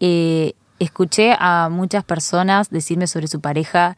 Eh, 0.00 0.54
escuché 0.78 1.36
a 1.38 1.68
muchas 1.70 2.04
personas 2.04 2.70
decirme 2.70 3.06
sobre 3.06 3.28
su 3.28 3.40
pareja, 3.40 3.96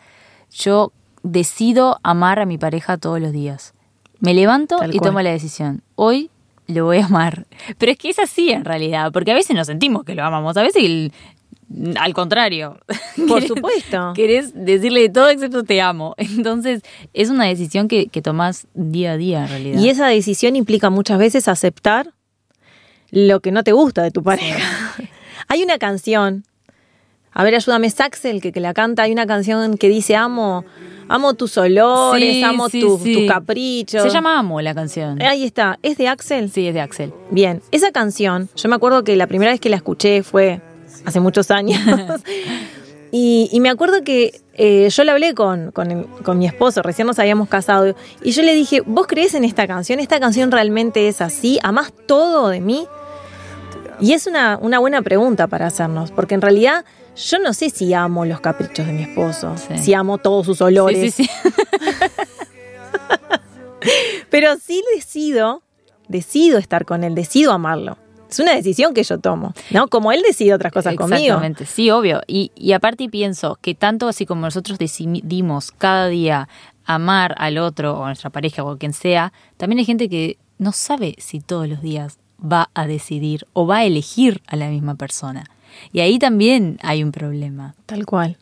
yo 0.50 0.92
decido 1.24 1.98
amar 2.04 2.38
a 2.38 2.46
mi 2.46 2.56
pareja 2.58 2.96
todos 2.98 3.20
los 3.20 3.32
días. 3.32 3.74
Me 4.20 4.32
levanto 4.34 4.76
Tal 4.76 4.94
y 4.94 4.98
cual. 4.98 5.10
tomo 5.10 5.20
la 5.22 5.30
decisión. 5.30 5.82
Hoy 5.96 6.30
lo 6.68 6.84
voy 6.84 6.98
a 6.98 7.06
amar. 7.06 7.46
Pero 7.78 7.90
es 7.90 7.98
que 7.98 8.10
es 8.10 8.18
así 8.20 8.50
en 8.50 8.64
realidad, 8.64 9.10
porque 9.12 9.32
a 9.32 9.34
veces 9.34 9.56
nos 9.56 9.66
sentimos 9.66 10.04
que 10.04 10.14
lo 10.14 10.22
amamos, 10.24 10.56
a 10.56 10.62
veces 10.62 10.84
el- 10.84 11.12
al 11.98 12.14
contrario. 12.14 12.78
Por 13.26 13.42
Querés- 13.42 13.48
supuesto. 13.48 14.12
Querés 14.14 14.52
decirle 14.54 15.00
de 15.00 15.08
todo 15.08 15.28
excepto 15.30 15.64
te 15.64 15.80
amo. 15.80 16.14
Entonces, 16.18 16.82
es 17.14 17.30
una 17.30 17.46
decisión 17.46 17.88
que, 17.88 18.06
que 18.06 18.22
tomás 18.22 18.68
día 18.74 19.12
a 19.12 19.16
día 19.16 19.42
en 19.44 19.48
realidad. 19.48 19.80
Y 19.80 19.88
esa 19.88 20.06
decisión 20.06 20.54
implica 20.56 20.90
muchas 20.90 21.18
veces 21.18 21.48
aceptar 21.48 22.12
lo 23.10 23.40
que 23.40 23.50
no 23.50 23.64
te 23.64 23.72
gusta 23.72 24.02
de 24.02 24.10
tu 24.10 24.22
pareja. 24.22 24.58
Hay 25.48 25.62
una 25.62 25.78
canción, 25.78 26.44
a 27.32 27.44
ver, 27.44 27.54
ayúdame, 27.54 27.86
es 27.86 28.00
Axel 28.00 28.40
que, 28.40 28.50
que 28.52 28.60
la 28.60 28.74
canta, 28.74 29.02
hay 29.02 29.12
una 29.12 29.26
canción 29.26 29.76
que 29.76 29.88
dice 29.88 30.16
amo, 30.16 30.64
amo 31.08 31.34
tus 31.34 31.56
olores, 31.58 32.34
Sí, 32.34 32.42
amo 32.42 32.68
sí, 32.68 32.80
tus, 32.80 33.00
sí. 33.02 33.14
tus 33.14 33.26
caprichos. 33.30 34.02
Se 34.02 34.10
llama 34.10 34.38
Amo 34.38 34.60
la 34.60 34.74
canción. 34.74 35.20
Ahí 35.22 35.44
está, 35.44 35.78
¿es 35.82 35.96
de 35.98 36.08
Axel? 36.08 36.50
Sí, 36.50 36.66
es 36.68 36.74
de 36.74 36.80
Axel. 36.80 37.12
Bien, 37.30 37.62
esa 37.70 37.90
canción, 37.92 38.48
yo 38.56 38.68
me 38.68 38.76
acuerdo 38.76 39.04
que 39.04 39.16
la 39.16 39.26
primera 39.26 39.50
vez 39.52 39.60
que 39.60 39.68
la 39.68 39.76
escuché 39.76 40.22
fue 40.22 40.60
hace 41.04 41.20
muchos 41.20 41.50
años. 41.50 41.80
y, 43.12 43.48
y 43.52 43.60
me 43.60 43.70
acuerdo 43.70 44.02
que 44.02 44.40
eh, 44.54 44.88
yo 44.90 45.04
la 45.04 45.12
hablé 45.12 45.34
con, 45.34 45.70
con, 45.72 45.90
el- 45.90 46.06
con 46.24 46.38
mi 46.38 46.46
esposo, 46.46 46.82
recién 46.82 47.06
nos 47.06 47.18
habíamos 47.18 47.48
casado, 47.48 47.94
y 48.22 48.30
yo 48.32 48.42
le 48.42 48.54
dije, 48.54 48.80
¿vos 48.86 49.06
crees 49.06 49.34
en 49.34 49.44
esta 49.44 49.66
canción? 49.66 50.00
¿Esta 50.00 50.20
canción 50.20 50.50
realmente 50.50 51.08
es 51.08 51.20
así? 51.20 51.58
¿Amás 51.62 51.92
todo 52.06 52.48
de 52.48 52.60
mí? 52.60 52.86
Y 54.00 54.12
es 54.12 54.26
una, 54.26 54.58
una 54.60 54.78
buena 54.80 55.02
pregunta 55.02 55.46
para 55.46 55.66
hacernos, 55.66 56.10
porque 56.10 56.34
en 56.34 56.40
realidad 56.40 56.84
yo 57.16 57.38
no 57.38 57.54
sé 57.54 57.70
si 57.70 57.92
amo 57.94 58.24
los 58.24 58.40
caprichos 58.40 58.86
de 58.86 58.92
mi 58.92 59.02
esposo, 59.02 59.54
Sí. 59.56 59.78
si 59.78 59.94
amo 59.94 60.18
todos 60.18 60.46
sus 60.46 60.60
olores, 60.60 61.14
Sí, 61.14 61.24
sí, 61.24 61.26
sí. 61.44 61.50
pero 64.30 64.56
sí 64.56 64.82
decido, 64.94 65.62
decido 66.08 66.58
estar 66.58 66.84
con 66.84 67.04
él, 67.04 67.14
decido 67.14 67.52
amarlo. 67.52 67.98
Es 68.28 68.40
una 68.40 68.54
decisión 68.56 68.94
que 68.94 69.04
yo 69.04 69.18
tomo, 69.18 69.52
¿no? 69.70 69.86
Como 69.88 70.10
él 70.10 70.22
decide 70.26 70.54
otras 70.54 70.72
cosas 70.72 70.96
conmigo. 70.96 71.20
Exactamente, 71.22 71.66
sí, 71.66 71.90
obvio. 71.90 72.20
Y, 72.26 72.50
y 72.56 72.72
aparte 72.72 73.08
pienso 73.08 73.58
que 73.60 73.74
tanto 73.76 74.08
así 74.08 74.26
como 74.26 74.40
nosotros 74.40 74.78
decidimos 74.78 75.70
cada 75.70 76.08
día 76.08 76.48
amar 76.84 77.34
al 77.38 77.58
otro 77.58 77.98
o 77.98 78.02
a 78.04 78.08
nuestra 78.08 78.30
pareja 78.30 78.64
o 78.64 78.70
a 78.72 78.78
quien 78.78 78.92
sea, 78.92 79.32
también 79.56 79.78
hay 79.78 79.84
gente 79.84 80.08
que 80.08 80.36
no 80.58 80.72
sabe 80.72 81.14
si 81.18 81.40
todos 81.40 81.68
los 81.68 81.80
días 81.80 82.18
va 82.40 82.70
a 82.74 82.88
decidir 82.88 83.46
o 83.52 83.66
va 83.68 83.78
a 83.78 83.84
elegir 83.84 84.42
a 84.48 84.56
la 84.56 84.68
misma 84.68 84.96
persona. 84.96 85.44
Y 85.92 86.00
ahí 86.00 86.18
también 86.18 86.78
hay 86.82 87.02
un 87.02 87.12
problema. 87.12 87.74
Tal 87.86 88.06
cual. 88.06 88.36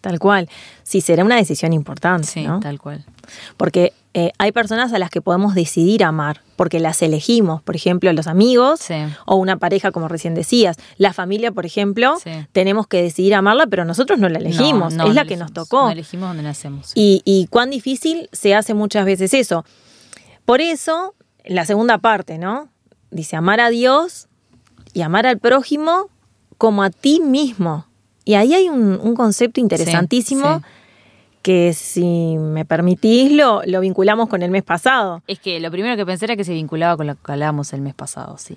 Tal 0.00 0.18
cual. 0.18 0.48
Sí, 0.82 1.00
será 1.00 1.24
una 1.24 1.36
decisión 1.36 1.72
importante, 1.72 2.26
Sí, 2.26 2.42
¿no? 2.44 2.58
tal 2.60 2.80
cual. 2.80 3.04
Porque 3.56 3.92
eh, 4.14 4.32
hay 4.36 4.50
personas 4.50 4.92
a 4.92 4.98
las 4.98 5.10
que 5.10 5.20
podemos 5.22 5.54
decidir 5.54 6.02
amar, 6.02 6.40
porque 6.56 6.80
las 6.80 7.00
elegimos. 7.02 7.62
Por 7.62 7.76
ejemplo, 7.76 8.12
los 8.12 8.26
amigos 8.26 8.80
Sí. 8.80 8.94
o 9.26 9.36
una 9.36 9.58
pareja, 9.58 9.92
como 9.92 10.08
recién 10.08 10.34
decías. 10.34 10.76
La 10.98 11.12
familia, 11.12 11.52
por 11.52 11.66
ejemplo, 11.66 12.16
Sí. 12.22 12.30
tenemos 12.50 12.88
que 12.88 13.00
decidir 13.00 13.34
amarla, 13.36 13.68
pero 13.68 13.84
nosotros 13.84 14.18
no 14.18 14.28
la 14.28 14.38
elegimos. 14.40 14.92
No, 14.92 15.04
no, 15.04 15.08
es 15.10 15.14
la 15.14 15.22
no 15.22 15.28
que 15.28 15.36
nos 15.36 15.52
tocó. 15.52 15.84
No 15.84 15.90
elegimos 15.92 16.28
donde 16.30 16.42
nacemos. 16.42 16.90
Y, 16.96 17.22
y 17.24 17.46
cuán 17.46 17.70
difícil 17.70 18.28
se 18.32 18.56
hace 18.56 18.74
muchas 18.74 19.04
veces 19.06 19.32
eso. 19.34 19.64
Por 20.44 20.60
eso, 20.60 21.14
la 21.44 21.64
segunda 21.64 21.98
parte, 21.98 22.38
¿no? 22.38 22.68
Dice 23.12 23.36
amar 23.36 23.60
a 23.60 23.70
Dios 23.70 24.26
y 24.92 25.02
amar 25.02 25.26
al 25.28 25.38
prójimo 25.38 26.08
como 26.62 26.84
a 26.84 26.90
ti 26.90 27.18
mismo. 27.18 27.86
Y 28.24 28.34
ahí 28.34 28.54
hay 28.54 28.68
un, 28.68 29.00
un 29.02 29.16
concepto 29.16 29.58
interesantísimo 29.58 30.58
sí. 30.58 30.64
que 31.42 31.72
si 31.72 32.36
me 32.38 32.64
permitís 32.64 33.32
lo, 33.32 33.62
lo 33.66 33.80
vinculamos 33.80 34.28
con 34.28 34.44
el 34.44 34.52
mes 34.52 34.62
pasado. 34.62 35.24
Es 35.26 35.40
que 35.40 35.58
lo 35.58 35.72
primero 35.72 35.96
que 35.96 36.06
pensé 36.06 36.26
era 36.26 36.36
que 36.36 36.44
se 36.44 36.52
vinculaba 36.52 36.96
con 36.96 37.08
lo 37.08 37.16
que 37.16 37.32
hablábamos 37.32 37.72
el 37.72 37.80
mes 37.80 37.94
pasado, 37.94 38.38
sí. 38.38 38.54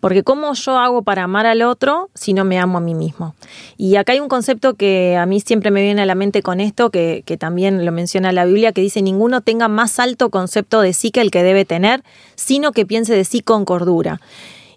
Porque 0.00 0.24
¿cómo 0.24 0.52
yo 0.54 0.78
hago 0.78 1.02
para 1.02 1.22
amar 1.22 1.46
al 1.46 1.62
otro 1.62 2.10
si 2.12 2.32
no 2.32 2.44
me 2.44 2.58
amo 2.58 2.78
a 2.78 2.80
mí 2.80 2.96
mismo? 2.96 3.36
Y 3.76 3.94
acá 3.94 4.14
hay 4.14 4.18
un 4.18 4.28
concepto 4.28 4.74
que 4.74 5.16
a 5.16 5.24
mí 5.24 5.38
siempre 5.38 5.70
me 5.70 5.80
viene 5.80 6.02
a 6.02 6.06
la 6.06 6.16
mente 6.16 6.42
con 6.42 6.58
esto, 6.58 6.90
que, 6.90 7.22
que 7.24 7.36
también 7.36 7.86
lo 7.86 7.92
menciona 7.92 8.32
la 8.32 8.46
Biblia, 8.46 8.72
que 8.72 8.80
dice, 8.80 9.00
ninguno 9.00 9.42
tenga 9.42 9.68
más 9.68 10.00
alto 10.00 10.28
concepto 10.28 10.80
de 10.80 10.92
sí 10.92 11.12
que 11.12 11.20
el 11.20 11.30
que 11.30 11.44
debe 11.44 11.64
tener, 11.64 12.02
sino 12.34 12.72
que 12.72 12.84
piense 12.84 13.14
de 13.14 13.24
sí 13.24 13.42
con 13.42 13.64
cordura. 13.64 14.20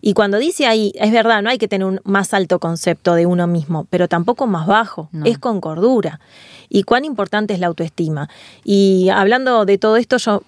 Y 0.07 0.13
cuando 0.13 0.37
dice 0.37 0.67
ahí, 0.67 0.93
es 0.95 1.11
verdad, 1.11 1.41
no 1.41 1.49
hay 1.49 1.57
que 1.57 1.67
tener 1.67 1.85
un 1.85 1.99
más 2.05 2.33
alto 2.33 2.59
concepto 2.59 3.13
de 3.13 3.25
uno 3.25 3.45
mismo, 3.45 3.87
pero 3.89 4.07
tampoco 4.07 4.47
más 4.47 4.65
bajo, 4.65 5.09
No. 5.11 5.25
es 5.25 5.37
con 5.37 5.59
cordura. 5.59 6.21
Y 6.69 6.83
cuán 6.83 7.03
importante 7.03 7.53
es 7.53 7.59
la 7.59 7.67
autoestima. 7.67 8.29
Y 8.63 9.09
hablando 9.09 9.65
de 9.65 9.77
todo 9.77 9.97
esto, 9.97 10.15
yo 10.15 10.43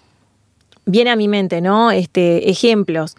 viene 0.85 1.09
a 1.09 1.17
mi 1.17 1.27
mente, 1.27 1.59
¿no? 1.59 1.91
Este, 1.91 2.49
ejemplos. 2.49 3.17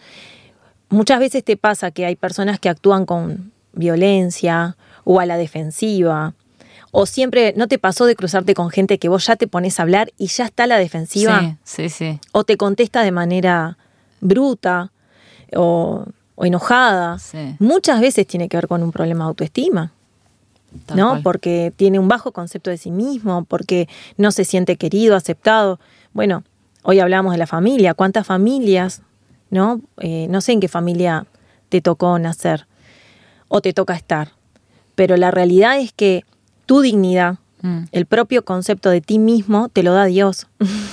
Muchas 0.89 1.19
veces 1.21 1.45
te 1.45 1.59
pasa 1.59 1.91
que 1.91 2.07
hay 2.07 2.17
personas 2.17 2.59
que 2.59 2.71
actúan 2.71 3.05
con 3.05 3.53
violencia 3.75 4.79
o 5.05 5.21
a 5.21 5.27
la 5.27 5.37
defensiva. 5.37 6.33
O 6.91 7.05
siempre, 7.05 7.53
¿no 7.55 7.69
te 7.69 7.79
pasó 7.79 8.07
de 8.07 8.17
cruzarte 8.17 8.55
con 8.55 8.71
gente 8.71 8.99
que 8.99 9.11
vos 9.11 9.27
ya 9.27 9.37
te 9.37 9.47
pones 9.47 9.79
a 9.79 9.83
hablar 9.83 10.11
y 10.17 10.29
ya 10.29 10.47
está 10.47 10.65
a 10.65 10.69
la 10.69 10.79
defensiva? 10.79 11.59
Sí, 11.65 11.89
sí, 11.89 11.89
sí. 11.91 12.21
O 12.33 12.45
te 12.45 12.57
contesta 12.57 13.03
de 13.03 13.13
manera 13.13 13.77
bruta 14.23 14.91
o, 15.55 16.07
o 16.41 16.47
enojada. 16.47 17.19
Sí. 17.19 17.55
Muchas 17.59 18.01
veces 18.01 18.27
tiene 18.27 18.49
que 18.49 18.57
ver 18.57 18.67
con 18.67 18.83
un 18.83 18.93
problema 18.93 19.25
de 19.25 19.29
autoestima. 19.29 19.93
Tal 20.87 20.97
¿no? 20.97 21.09
cual. 21.11 21.23
Porque 21.23 21.73
tiene 21.77 21.99
un 21.99 22.09
bajo 22.09 22.33
concepto 22.33 22.71
de 22.71 22.79
sí 22.79 22.91
mismo, 22.91 23.45
porque 23.45 23.89
no 24.17 24.31
se 24.31 24.45
siente 24.47 24.77
querido, 24.77 25.17
aceptado. 25.17 25.79
Bueno, 26.15 26.43
hoy 26.83 26.99
hablamos 26.99 27.33
de 27.33 27.39
la 27.39 27.47
familia. 27.47 27.93
¿Cuántas 27.93 28.27
familias, 28.27 29.03
no? 29.51 29.83
Eh, 29.99 30.29
no 30.31 30.41
sé 30.41 30.53
en 30.53 30.61
qué 30.61 30.69
familia 30.69 31.27
te 31.69 31.83
tocó 31.83 32.19
nacer 32.19 32.67
o 33.49 33.61
te 33.61 33.75
toca 33.75 33.95
estar, 33.95 34.31
pero 34.95 35.17
la 35.19 35.31
realidad 35.31 35.79
es 35.79 35.93
que 35.93 36.25
tu 36.65 36.81
dignidad, 36.81 37.37
Mm. 37.63 37.85
el 37.93 38.07
propio 38.07 38.43
concepto 38.43 38.89
de 38.89 39.03
ti 39.03 39.19
mismo, 39.19 39.69
te 39.69 39.83
lo 39.83 39.93
da 39.93 40.07
Dios. 40.07 40.47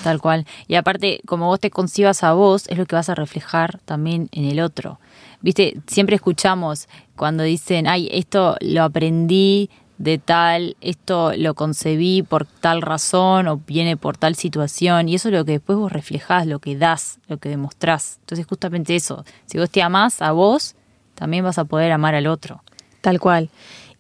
Tal 0.04 0.20
cual. 0.20 0.46
Y 0.68 0.76
aparte, 0.76 1.22
como 1.26 1.48
vos 1.48 1.62
te 1.62 1.70
concibas 1.70 2.24
a 2.26 2.34
vos, 2.34 2.68
es 2.68 2.78
lo 2.78 2.86
que 2.86 2.94
vas 2.96 3.08
a 3.08 3.16
reflejar 3.16 3.80
también 3.86 4.28
en 4.34 4.44
el 4.44 4.60
otro. 4.60 5.00
Viste, 5.42 5.80
siempre 5.88 6.16
escuchamos 6.16 6.88
cuando 7.16 7.44
dicen, 7.44 7.88
ay, 7.88 8.10
esto 8.12 8.58
lo 8.62 8.84
aprendí 8.84 9.70
de 9.98 10.18
tal, 10.20 10.78
esto 10.82 11.34
lo 11.36 11.56
concebí 11.56 12.22
por 12.22 12.46
tal 12.46 12.82
razón 12.82 13.48
o 13.48 13.58
viene 13.66 13.98
por 13.98 14.18
tal 14.18 14.36
situación. 14.36 15.10
Y 15.10 15.16
eso 15.16 15.30
es 15.30 15.36
lo 15.36 15.46
que 15.46 15.54
después 15.54 15.78
vos 15.78 15.92
reflejás, 15.92 16.46
lo 16.48 16.60
que 16.60 16.78
das, 16.78 17.20
lo 17.28 17.38
que 17.38 17.50
demostrás. 17.50 18.18
Entonces, 18.22 18.46
justamente 18.46 18.96
eso. 18.96 19.26
Si 19.46 19.58
vos 19.58 19.70
te 19.70 19.82
amás 19.82 20.22
a 20.22 20.32
vos, 20.32 20.76
también 21.16 21.44
vas 21.44 21.58
a 21.58 21.66
poder 21.66 21.92
amar 21.92 22.16
al 22.16 22.28
otro. 22.28 22.64
Tal 23.02 23.20
cual. 23.20 23.50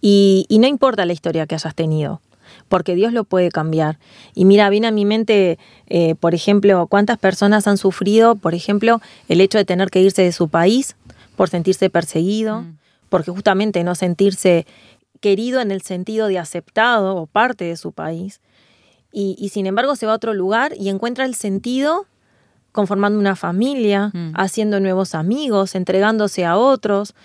Y, 0.01 0.45
y 0.49 0.59
no 0.59 0.67
importa 0.67 1.05
la 1.05 1.13
historia 1.13 1.47
que 1.47 1.55
hayas 1.55 1.73
tenido, 1.73 2.21
porque 2.67 2.93
Dios 2.93 3.13
lo 3.13 3.23
puede 3.23 3.49
cambiar. 3.49 3.97
Y 4.35 4.45
mira, 4.45 4.69
viene 4.69 4.87
a 4.87 4.91
mi 4.91 5.05
mente, 5.05 5.57
eh, 5.87 6.13
por 6.15 6.35
ejemplo, 6.35 6.85
cuántas 6.87 7.17
personas 7.17 7.67
han 7.67 7.77
sufrido, 7.77 8.35
por 8.35 8.53
ejemplo, 8.53 9.01
el 9.27 9.41
hecho 9.41 9.57
de 9.57 9.65
tener 9.65 9.89
que 9.89 10.01
irse 10.01 10.21
de 10.21 10.31
su 10.31 10.49
país 10.49 10.95
por 11.37 11.47
sentirse 11.49 11.89
perseguido, 11.89 12.65
porque 13.07 13.31
justamente 13.31 13.83
no 13.85 13.95
sentirse 13.95 14.67
querido 15.21 15.61
en 15.61 15.71
el 15.71 15.81
sentido 15.81 16.27
de 16.27 16.37
aceptado 16.39 17.15
o 17.15 17.25
parte 17.27 17.63
de 17.63 17.77
su 17.77 17.93
país. 17.93 18.41
Y, 19.13 19.35
y 19.39 19.49
sin 19.49 19.65
embargo 19.65 19.95
se 19.95 20.05
va 20.05 20.11
a 20.11 20.15
otro 20.15 20.33
lugar 20.33 20.73
y 20.77 20.89
encuentra 20.89 21.23
el 21.23 21.35
sentido 21.35 22.05
conformando 22.73 23.17
una 23.17 23.35
familia, 23.35 24.11
Mm. 24.13 24.33
haciendo 24.35 24.79
nuevos 24.79 25.15
amigos, 25.15 25.73
entregándose 25.73 26.45
a 26.45 26.57
otros, 26.57 27.15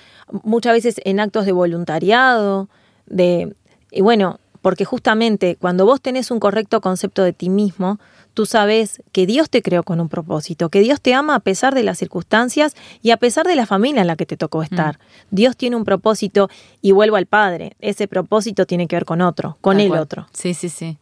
muchas 0.45 0.73
veces 0.73 1.01
en 1.05 1.21
actos 1.21 1.45
de 1.45 1.53
voluntariado, 1.53 2.69
de 3.07 3.55
y 3.91 4.01
bueno, 4.01 4.39
porque 4.63 4.85
justamente 4.87 5.57
cuando 5.57 5.85
vos 5.85 6.01
tenés 6.01 6.31
un 6.31 6.41
correcto 6.41 6.81
concepto 6.81 7.23
de 7.23 7.33
ti 7.35 7.51
mismo, 7.51 7.99
tú 8.35 8.47
sabes 8.47 9.03
que 9.13 9.27
Dios 9.27 9.51
te 9.51 9.63
creó 9.63 9.83
con 9.83 10.01
un 10.01 10.09
propósito, 10.09 10.69
que 10.69 10.81
Dios 10.81 11.01
te 11.01 11.15
ama 11.15 11.35
a 11.35 11.41
pesar 11.41 11.75
de 11.75 11.83
las 11.83 11.99
circunstancias 11.99 12.75
y 13.03 13.11
a 13.11 13.17
pesar 13.17 13.47
de 13.47 13.57
la 13.57 13.67
familia 13.67 14.01
en 14.01 14.07
la 14.07 14.17
que 14.17 14.27
te 14.27 14.37
tocó 14.37 14.63
estar. 14.63 14.99
Dios 15.31 15.57
tiene 15.57 15.77
un 15.77 15.85
propósito 15.85 16.49
y 16.81 16.93
vuelvo 16.93 17.17
al 17.17 17.27
Padre, 17.27 17.77
ese 17.81 18.09
propósito 18.09 18.67
tiene 18.67 18.87
que 18.87 18.97
ver 18.97 19.05
con 19.05 19.21
otro, 19.21 19.59
con 19.61 19.77
Tal 19.77 19.83
el 19.83 19.89
cual. 19.89 20.01
otro. 20.01 20.27
Sí, 20.33 20.55
sí, 20.55 20.69
sí. 20.69 20.99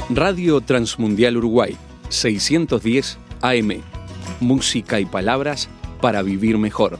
Radio 0.09 0.59
Transmundial 0.59 1.37
Uruguay, 1.37 1.77
610 2.09 3.19
AM. 3.41 3.83
Música 4.39 4.99
y 4.99 5.05
palabras 5.05 5.69
para 6.01 6.23
vivir 6.23 6.57
mejor. 6.57 6.97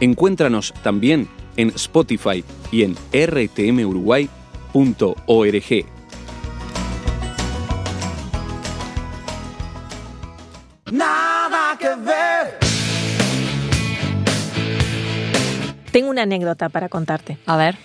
Encuéntranos 0.00 0.72
también 0.82 1.28
en 1.58 1.68
Spotify 1.70 2.42
y 2.72 2.84
en 2.84 2.96
rtmuruguay.org. 3.12 4.30
Nada 10.90 11.76
que 11.78 11.88
ver. 11.96 12.58
Tengo 15.92 16.08
una 16.08 16.22
anécdota 16.22 16.70
para 16.70 16.88
contarte. 16.88 17.36
A 17.44 17.58
ver. 17.58 17.76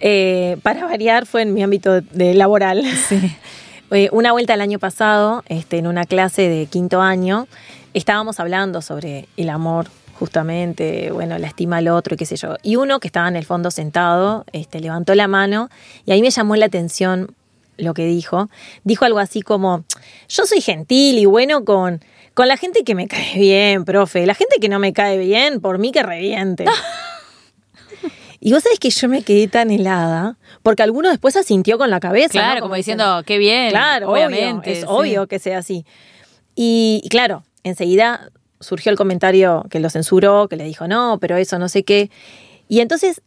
Eh, 0.00 0.56
para 0.62 0.84
variar, 0.84 1.26
fue 1.26 1.42
en 1.42 1.52
mi 1.52 1.64
ámbito 1.64 2.00
de 2.00 2.34
laboral. 2.34 2.84
Eh, 3.90 4.08
una 4.12 4.32
vuelta 4.32 4.54
el 4.54 4.60
año 4.60 4.78
pasado, 4.78 5.44
este, 5.46 5.78
en 5.78 5.86
una 5.86 6.04
clase 6.04 6.48
de 6.48 6.66
quinto 6.66 7.00
año, 7.00 7.46
estábamos 7.92 8.40
hablando 8.40 8.82
sobre 8.82 9.28
el 9.36 9.50
amor, 9.50 9.86
justamente, 10.18 11.10
bueno, 11.10 11.38
la 11.38 11.46
estima 11.46 11.78
al 11.78 11.88
otro 11.88 12.14
y 12.14 12.16
qué 12.16 12.26
sé 12.26 12.36
yo. 12.36 12.56
Y 12.62 12.76
uno 12.76 13.00
que 13.00 13.08
estaba 13.08 13.28
en 13.28 13.36
el 13.36 13.44
fondo 13.44 13.70
sentado, 13.70 14.44
este, 14.52 14.80
levantó 14.80 15.14
la 15.14 15.28
mano 15.28 15.68
y 16.06 16.12
ahí 16.12 16.22
me 16.22 16.30
llamó 16.30 16.56
la 16.56 16.66
atención 16.66 17.34
lo 17.76 17.94
que 17.94 18.06
dijo. 18.06 18.48
Dijo 18.84 19.04
algo 19.04 19.18
así 19.18 19.42
como, 19.42 19.84
yo 20.28 20.46
soy 20.46 20.60
gentil 20.60 21.18
y 21.18 21.26
bueno 21.26 21.64
con, 21.64 22.00
con 22.34 22.48
la 22.48 22.56
gente 22.56 22.84
que 22.84 22.94
me 22.94 23.08
cae 23.08 23.38
bien, 23.38 23.84
profe. 23.84 24.26
La 24.26 24.34
gente 24.34 24.56
que 24.60 24.68
no 24.68 24.78
me 24.78 24.92
cae 24.92 25.18
bien, 25.18 25.60
por 25.60 25.78
mí 25.78 25.92
que 25.92 26.02
reviente. 26.02 26.64
Y 28.46 28.52
vos 28.52 28.62
sabés 28.62 28.78
que 28.78 28.90
yo 28.90 29.08
me 29.08 29.22
quedé 29.22 29.48
tan 29.48 29.70
helada, 29.70 30.36
porque 30.62 30.82
alguno 30.82 31.08
después 31.08 31.34
asintió 31.34 31.78
con 31.78 31.88
la 31.88 31.98
cabeza. 31.98 32.32
Claro, 32.32 32.56
¿no? 32.56 32.60
como, 32.60 32.74
diciendo, 32.74 33.22
qué 33.24 33.38
bien. 33.38 33.70
Claro, 33.70 34.12
obviamente. 34.12 34.70
obvio, 34.70 34.72
es 34.72 34.80
sí. 34.80 34.86
obvio 34.86 35.26
que 35.28 35.38
sea 35.38 35.56
así. 35.56 35.86
Y, 36.54 37.00
y 37.02 37.08
claro, 37.08 37.42
enseguida 37.62 38.30
surgió 38.60 38.92
el 38.92 38.98
comentario 38.98 39.64
que 39.70 39.80
lo 39.80 39.88
censuró, 39.88 40.46
que 40.48 40.56
le 40.56 40.64
dijo, 40.64 40.86
no, 40.86 41.16
pero 41.22 41.38
eso 41.38 41.58
no 41.58 41.70
sé 41.70 41.84
qué. 41.84 42.10
Y 42.68 42.80
entonces, 42.80 43.22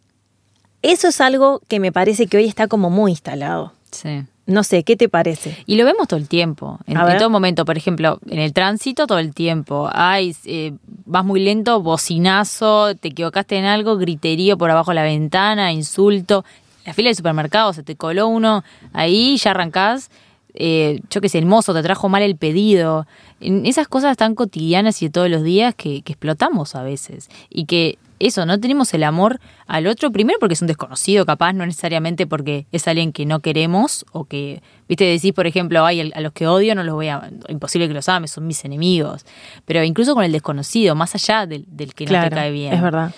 eso 0.84 1.08
es 1.08 1.20
algo 1.20 1.64
que 1.68 1.80
me 1.80 1.92
parece 1.92 2.28
que 2.28 2.38
hoy 2.38 2.46
está 2.46 2.68
como 2.68 2.92
muy 2.92 3.10
instalado. 3.10 3.74
Sí. 3.92 4.24
No 4.48 4.64
sé, 4.64 4.84
¿qué 4.84 4.96
te 4.96 5.10
parece? 5.10 5.58
Y 5.66 5.76
lo 5.76 5.84
vemos 5.84 6.08
todo 6.08 6.18
el 6.18 6.30
tiempo, 6.30 6.80
en, 6.88 6.98
todo 7.18 7.30
momento, 7.30 7.66
por 7.66 7.78
ejemplo, 7.78 8.18
en 8.30 8.40
el 8.40 8.54
tránsito 8.54 9.06
todo 9.06 9.20
el 9.20 9.34
tiempo. 9.34 9.90
Ay, 9.92 10.34
eh, 10.46 10.72
vas 11.06 11.26
muy 11.26 11.42
lento, 11.42 11.82
bocinazo, 11.82 12.96
te 12.96 13.10
equivocaste 13.10 13.58
en 13.58 13.66
algo, 13.66 13.98
griterío 13.98 14.58
por 14.58 14.72
abajo 14.72 14.92
de 14.92 14.96
la 14.96 15.04
ventana, 15.04 15.74
insulto. 15.74 16.46
La 16.86 16.94
fila 16.94 17.10
del 17.10 17.18
supermercado, 17.18 17.74
se 17.74 17.84
te 17.84 17.98
coló 17.98 18.30
uno 18.30 18.64
ahí, 18.94 19.36
ya 19.36 19.52
arrancás. 19.52 20.10
eh, 20.54 21.02
yo 21.10 21.20
qué 21.20 21.28
sé, 21.28 21.40
el 21.40 21.46
mozo 21.46 21.74
te 21.74 21.84
trajo 21.84 22.08
mal 22.08 22.24
el 22.24 22.38
pedido. 22.38 23.06
En 23.42 23.66
esas 23.66 23.90
cosas 23.90 24.16
tan 24.16 24.34
cotidianas 24.34 25.02
y 25.02 25.08
de 25.08 25.12
todos 25.12 25.30
los 25.30 25.44
días 25.44 25.76
que, 25.76 26.02
que 26.04 26.14
explotamos 26.14 26.74
a 26.74 26.84
veces. 26.84 27.30
Y 27.50 27.66
que 27.66 28.00
eso, 28.20 28.46
no 28.46 28.60
tenemos 28.60 28.94
el 28.94 29.04
amor 29.04 29.40
al 29.68 29.88
otro, 29.88 30.12
primero 30.12 30.40
porque 30.40 30.54
es 30.54 30.62
un 30.62 30.68
desconocido, 30.68 31.26
capaz, 31.26 31.54
no 31.54 31.66
necesariamente 31.66 32.28
porque 32.28 32.66
es 32.72 32.88
alguien 32.88 33.12
que 33.12 33.26
no 33.26 33.40
queremos 33.40 34.06
o 34.12 34.26
que, 34.26 34.62
viste, 34.88 35.06
decís, 35.06 35.34
por 35.34 35.48
ejemplo, 35.48 35.86
ay, 35.86 36.12
a 36.14 36.22
los 36.22 36.34
que 36.34 36.48
odio 36.48 36.76
no 36.76 36.84
los 36.84 36.96
voy 36.96 37.10
a, 37.10 37.30
imposible 37.50 37.88
que 37.88 37.94
los 37.94 38.10
ame, 38.10 38.28
son 38.28 38.48
mis 38.48 38.64
enemigos. 38.66 39.26
Pero 39.66 39.84
incluso 39.84 40.16
con 40.16 40.24
el 40.24 40.32
desconocido, 40.32 40.96
más 40.96 41.16
allá 41.16 41.46
del, 41.46 41.66
del 41.68 41.94
que 41.94 42.06
no 42.06 42.22
te 42.22 42.30
cae 42.30 42.52
bien. 42.52 42.74
es 42.74 42.82
verdad. 42.82 43.14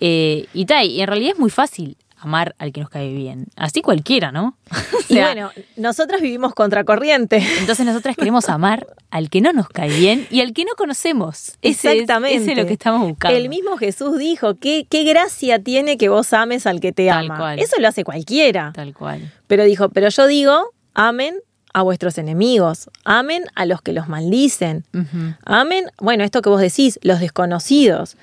Eh, 0.00 0.46
y 0.54 0.64
tal, 0.64 0.86
y 0.86 1.00
en 1.02 1.06
realidad 1.06 1.32
es 1.34 1.38
muy 1.38 1.50
fácil 1.50 1.96
amar 2.20 2.54
al 2.58 2.72
que 2.72 2.80
nos 2.80 2.90
cae 2.90 3.12
bien. 3.12 3.46
Así 3.56 3.82
cualquiera, 3.82 4.30
¿no? 4.32 4.56
O 5.10 5.12
Y 5.12 5.14
sea, 5.16 5.26
bueno, 5.26 5.50
nosotras 5.76 6.20
vivimos 6.20 6.54
contracorriente. 6.54 7.44
entonces 7.58 7.84
nosotras 7.84 8.16
queremos 8.16 8.48
amar 8.48 8.86
al 9.10 9.28
que 9.28 9.40
no 9.40 9.52
nos 9.52 9.68
cae 9.68 9.88
bien 9.90 10.26
y 10.30 10.40
al 10.40 10.52
que 10.52 10.64
no 10.64 10.72
conocemos. 10.76 11.56
Ese 11.62 11.88
es- 11.88 12.00
Exactamente. 12.02 12.36
ese 12.36 12.52
es 12.52 12.58
lo 12.58 12.66
que 12.66 12.74
estamos 12.74 13.00
buscando. 13.08 13.36
El 13.36 13.48
mismo 13.48 13.76
Jesús 13.76 14.18
dijo, 14.18 14.54
¿qué, 14.56 14.86
qué 14.88 15.02
gracia 15.04 15.58
tiene 15.60 15.96
que 15.98 16.08
vos 16.08 16.32
ames 16.32 16.66
al 16.66 16.78
que 16.80 16.92
te 16.92 17.08
Tal 17.08 17.24
ama. 17.26 17.36
cual. 17.38 17.58
Eso 17.58 17.76
lo 17.80 17.88
hace 17.88 18.04
cualquiera. 18.04 18.72
Tal 18.74 18.94
cual. 18.94 19.32
Pero 19.48 19.64
dijo, 19.64 19.88
pero 19.88 20.08
yo 20.10 20.26
digo, 20.28 20.70
amen 20.94 21.34
a 21.72 21.82
vuestros 21.82 22.18
enemigos, 22.18 22.88
amen 23.04 23.44
a 23.54 23.64
los 23.64 23.80
que 23.82 23.92
los 23.92 24.08
maldicen, 24.08 24.84
amen, 25.44 25.84
bueno, 26.00 26.24
esto 26.24 26.42
que 26.42 26.48
vos 26.48 26.60
decís, 26.60 26.98
los 27.02 27.20
desconocidos. 27.20 28.16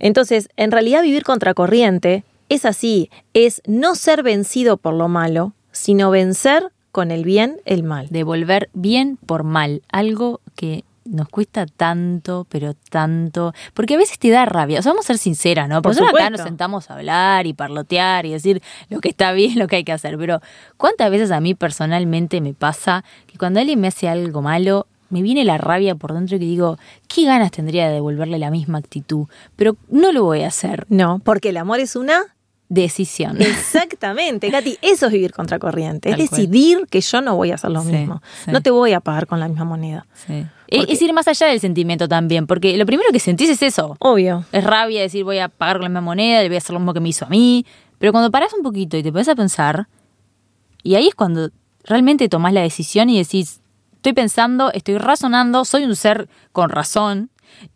Entonces, 0.00 0.48
en 0.56 0.70
realidad 0.72 1.02
vivir 1.02 1.22
contracorriente 1.22 2.24
es 2.50 2.64
así, 2.66 3.10
es 3.32 3.62
no 3.66 3.94
ser 3.94 4.22
vencido 4.22 4.76
por 4.76 4.92
lo 4.92 5.08
malo, 5.08 5.54
sino 5.70 6.10
vencer 6.10 6.72
con 6.92 7.12
el 7.12 7.24
bien 7.24 7.60
el 7.64 7.84
mal. 7.84 8.08
Devolver 8.10 8.68
bien 8.74 9.16
por 9.24 9.44
mal. 9.44 9.82
Algo 9.88 10.40
que 10.56 10.84
nos 11.04 11.28
cuesta 11.28 11.66
tanto, 11.66 12.48
pero 12.50 12.74
tanto. 12.90 13.54
Porque 13.72 13.94
a 13.94 13.98
veces 13.98 14.18
te 14.18 14.30
da 14.30 14.46
rabia. 14.46 14.80
O 14.80 14.82
sea, 14.82 14.90
vamos 14.90 15.06
a 15.06 15.08
ser 15.08 15.18
sinceras, 15.18 15.68
¿no? 15.68 15.76
Por 15.80 15.92
Porque 15.92 16.00
nosotros 16.00 16.20
acá 16.20 16.30
nos 16.30 16.40
sentamos 16.42 16.90
a 16.90 16.94
hablar 16.94 17.46
y 17.46 17.54
parlotear 17.54 18.26
y 18.26 18.32
decir 18.32 18.60
lo 18.88 19.00
que 19.00 19.10
está 19.10 19.30
bien, 19.30 19.56
lo 19.56 19.68
que 19.68 19.76
hay 19.76 19.84
que 19.84 19.92
hacer. 19.92 20.18
Pero 20.18 20.40
¿cuántas 20.76 21.08
veces 21.08 21.30
a 21.30 21.40
mí 21.40 21.54
personalmente 21.54 22.40
me 22.40 22.52
pasa 22.52 23.04
que 23.28 23.38
cuando 23.38 23.60
alguien 23.60 23.80
me 23.80 23.86
hace 23.86 24.08
algo 24.08 24.42
malo, 24.42 24.88
me 25.08 25.22
viene 25.22 25.44
la 25.44 25.56
rabia 25.56 25.94
por 25.94 26.14
dentro 26.14 26.36
y 26.36 26.40
que 26.40 26.46
digo, 26.46 26.78
¿qué 27.06 27.26
ganas 27.26 27.52
tendría 27.52 27.86
de 27.86 27.94
devolverle 27.94 28.40
la 28.40 28.50
misma 28.50 28.78
actitud? 28.78 29.26
Pero 29.54 29.76
no 29.88 30.10
lo 30.10 30.24
voy 30.24 30.42
a 30.42 30.48
hacer. 30.48 30.86
No, 30.88 31.20
porque 31.20 31.50
el 31.50 31.56
amor 31.56 31.78
es 31.78 31.94
una 31.94 32.34
Decisión. 32.72 33.36
Exactamente, 33.42 34.48
Katy, 34.50 34.78
eso 34.80 35.06
es 35.06 35.12
vivir 35.12 35.32
contracorriente, 35.32 36.08
Tal 36.10 36.20
es 36.20 36.30
cual. 36.30 36.40
decidir 36.40 36.86
que 36.88 37.00
yo 37.00 37.20
no 37.20 37.34
voy 37.34 37.50
a 37.50 37.56
hacer 37.56 37.70
lo 37.70 37.82
Sí, 37.82 37.88
mismo. 37.90 38.22
sí. 38.44 38.50
No 38.52 38.62
te 38.62 38.70
voy 38.70 38.92
a 38.92 39.00
pagar 39.00 39.26
con 39.26 39.40
la 39.40 39.48
misma 39.48 39.64
moneda. 39.64 40.06
Sí. 40.26 40.46
Es, 40.68 40.86
es 40.88 41.02
ir 41.02 41.12
más 41.12 41.26
allá 41.26 41.48
del 41.48 41.58
sentimiento 41.58 42.06
también, 42.06 42.46
porque 42.46 42.76
lo 42.78 42.86
primero 42.86 43.10
que 43.12 43.18
sentís 43.18 43.50
es 43.50 43.60
eso. 43.62 43.96
Obvio. 43.98 44.44
Es 44.52 44.62
rabia 44.62 45.02
decir 45.02 45.24
voy 45.24 45.40
a 45.40 45.48
pagar 45.48 45.78
con 45.78 45.82
la 45.82 45.88
misma 45.88 46.00
moneda, 46.02 46.40
le 46.42 46.48
voy 46.48 46.54
a 46.54 46.58
hacer 46.58 46.72
lo 46.72 46.78
mismo 46.78 46.94
que 46.94 47.00
me 47.00 47.08
hizo 47.08 47.24
a 47.24 47.28
mí. 47.28 47.66
Pero 47.98 48.12
cuando 48.12 48.30
parás 48.30 48.54
un 48.54 48.62
poquito 48.62 48.96
y 48.96 49.02
te 49.02 49.10
pones 49.10 49.28
a 49.28 49.34
pensar, 49.34 49.88
y 50.84 50.94
ahí 50.94 51.08
es 51.08 51.14
cuando 51.16 51.50
realmente 51.84 52.28
tomás 52.28 52.52
la 52.52 52.62
decisión 52.62 53.10
y 53.10 53.18
decís, 53.18 53.60
estoy 53.96 54.12
pensando, 54.12 54.70
estoy 54.72 54.96
razonando, 54.96 55.64
soy 55.64 55.84
un 55.84 55.96
ser 55.96 56.28
con 56.52 56.70
razón, 56.70 57.30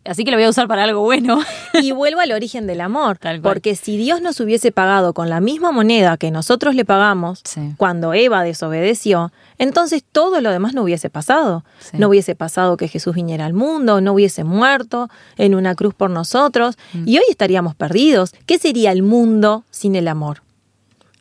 así 0.04 0.24
que 0.24 0.30
lo 0.30 0.36
voy 0.36 0.44
a 0.44 0.50
usar 0.50 0.66
para 0.68 0.84
algo 0.84 1.00
bueno. 1.00 1.40
Y 1.82 1.92
vuelvo 1.92 2.20
al 2.20 2.32
origen 2.32 2.66
del 2.66 2.80
amor, 2.80 3.18
Tal 3.18 3.40
cual. 3.40 3.54
porque 3.54 3.74
si 3.76 3.96
Dios 3.96 4.20
nos 4.22 4.38
hubiese 4.40 4.70
pagado 4.72 5.12
con 5.12 5.28
la 5.28 5.40
misma 5.40 5.72
moneda 5.72 6.16
que 6.16 6.30
nosotros 6.30 6.74
le 6.74 6.84
pagamos 6.84 7.40
Sí. 7.44 7.74
cuando 7.76 8.14
Eva 8.14 8.42
desobedeció, 8.44 9.32
entonces 9.58 10.04
todo 10.10 10.40
lo 10.40 10.50
demás 10.50 10.74
no 10.74 10.82
hubiese 10.82 11.10
pasado. 11.10 11.64
Sí. 11.80 11.96
No 11.98 12.08
hubiese 12.08 12.34
pasado 12.34 12.76
que 12.76 12.88
Jesús 12.88 13.14
viniera 13.14 13.44
al 13.46 13.54
mundo, 13.54 14.00
no 14.00 14.12
hubiese 14.12 14.44
muerto 14.44 15.08
en 15.36 15.54
una 15.54 15.74
cruz 15.74 15.94
por 15.94 16.10
nosotros, 16.10 16.76
Mm. 16.92 17.08
y 17.08 17.18
hoy 17.18 17.24
estaríamos 17.28 17.74
perdidos. 17.74 18.32
¿Qué 18.46 18.58
sería 18.58 18.92
el 18.92 19.02
mundo 19.02 19.64
sin 19.70 19.96
el 19.96 20.08
amor? 20.08 20.42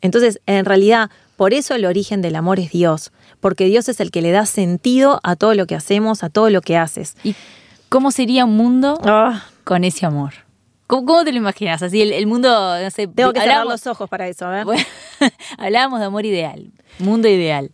Entonces, 0.00 0.40
en 0.46 0.64
realidad, 0.64 1.10
por 1.36 1.54
eso 1.54 1.74
el 1.74 1.84
origen 1.86 2.22
del 2.22 2.36
amor 2.36 2.60
es 2.60 2.70
Dios, 2.70 3.10
porque 3.40 3.64
Dios 3.66 3.88
es 3.88 4.00
el 4.00 4.10
que 4.10 4.22
le 4.22 4.30
da 4.30 4.46
sentido 4.46 5.18
a 5.22 5.34
todo 5.36 5.54
lo 5.54 5.66
que 5.66 5.74
hacemos, 5.74 6.22
a 6.22 6.28
todo 6.30 6.50
lo 6.50 6.60
que 6.60 6.76
haces. 6.76 7.16
¿Y 7.24 7.34
cómo 7.94 8.10
sería 8.10 8.44
un 8.44 8.56
mundo 8.56 8.98
Ah, 9.04 9.44
con 9.62 9.84
ese 9.84 10.04
amor? 10.04 10.32
¿Cómo, 10.88 11.06
cómo 11.06 11.22
te 11.22 11.30
lo 11.30 11.38
imaginas? 11.38 11.80
Así 11.80 12.02
el, 12.02 12.12
el 12.12 12.26
mundo, 12.26 12.48
no 12.48 12.90
sé, 12.90 13.06
tengo 13.06 13.32
que 13.32 13.38
cerrar 13.38 13.64
los 13.66 13.86
ojos 13.86 14.10
para 14.10 14.26
eso, 14.26 14.46
a 14.46 14.50
ver. 14.50 14.64
Bueno, 14.64 14.82
hablábamos 15.58 16.00
de 16.00 16.06
amor 16.06 16.26
ideal, 16.26 16.72
mundo 16.98 17.28
ideal. 17.28 17.70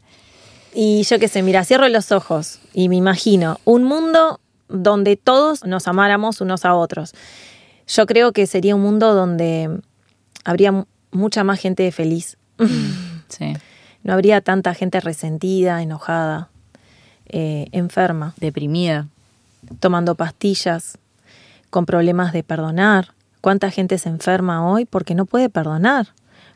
Y 0.75 1.05
yo 1.05 1.19
qué 1.19 1.27
sé, 1.27 1.43
mira, 1.43 1.65
cierro 1.65 1.89
los 1.89 2.13
ojos 2.13 2.61
y 2.75 2.91
me 2.91 2.97
imagino 2.97 3.61
un 3.65 3.85
mundo 3.85 4.41
donde 4.69 5.17
todos 5.17 5.65
nos 5.65 5.89
amáramos 5.89 6.43
unos 6.43 6.67
a 6.67 6.75
otros. 6.75 7.15
Yo 7.89 8.05
creo 8.05 8.33
que 8.33 8.47
sería 8.47 8.75
un 8.75 8.83
mundo 8.83 9.15
donde 9.15 9.81
habría 10.45 10.85
mucha 11.13 11.45
más 11.45 11.59
gente 11.61 11.91
feliz. 11.93 12.37
Sí. 13.29 13.55
No 14.03 14.13
habría 14.13 14.41
tanta 14.41 14.75
gente 14.75 14.99
resentida, 14.99 15.81
enojada, 15.81 16.51
eh, 17.29 17.69
enferma, 17.71 18.35
Deprimida. 18.39 19.07
Tomando 19.81 20.15
pastillas, 20.15 20.99
con 21.71 21.87
problemas 21.87 22.33
de 22.33 22.43
perdonar. 22.43 23.15
¿Cuánta 23.41 23.71
gente 23.71 23.97
se 23.99 24.09
enferma 24.09 24.69
hoy 24.69 24.85
porque 24.85 25.15
no 25.15 25.25
puede 25.25 25.49
perdonar? 25.49 26.09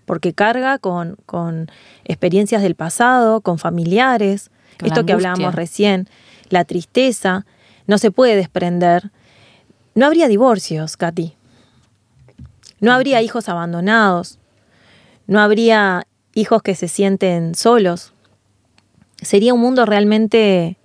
Porque 0.05 0.35
carga 0.35 0.79
con, 0.79 1.17
con 1.25 1.71
experiencias 2.05 2.63
del 2.63 2.75
pasado, 2.75 3.41
con 3.41 3.59
familiares, 3.59 4.51
Con 4.79 4.89
esto 4.89 5.07
que 5.07 5.13
hablábamos 5.13 5.55
recién, 5.55 6.09
la 6.51 6.65
tristeza, 6.65 7.47
no 7.87 7.97
se 7.99 8.11
puede 8.11 8.37
desprender. 8.37 9.11
No 9.95 10.07
habría 10.07 10.29
divorcios, 10.29 10.97
Katy. 10.97 11.35
No 12.81 12.93
habría 12.93 13.23
hijos 13.23 13.49
abandonados. 13.49 14.39
No 15.27 15.41
habría 15.41 16.07
hijos 16.35 16.63
que 16.63 16.75
se 16.75 16.89
sienten 16.89 17.55
solos. 17.55 18.13
Sería 19.23 19.55
un 19.55 19.61
mundo 19.61 19.87
realmente 19.87 20.77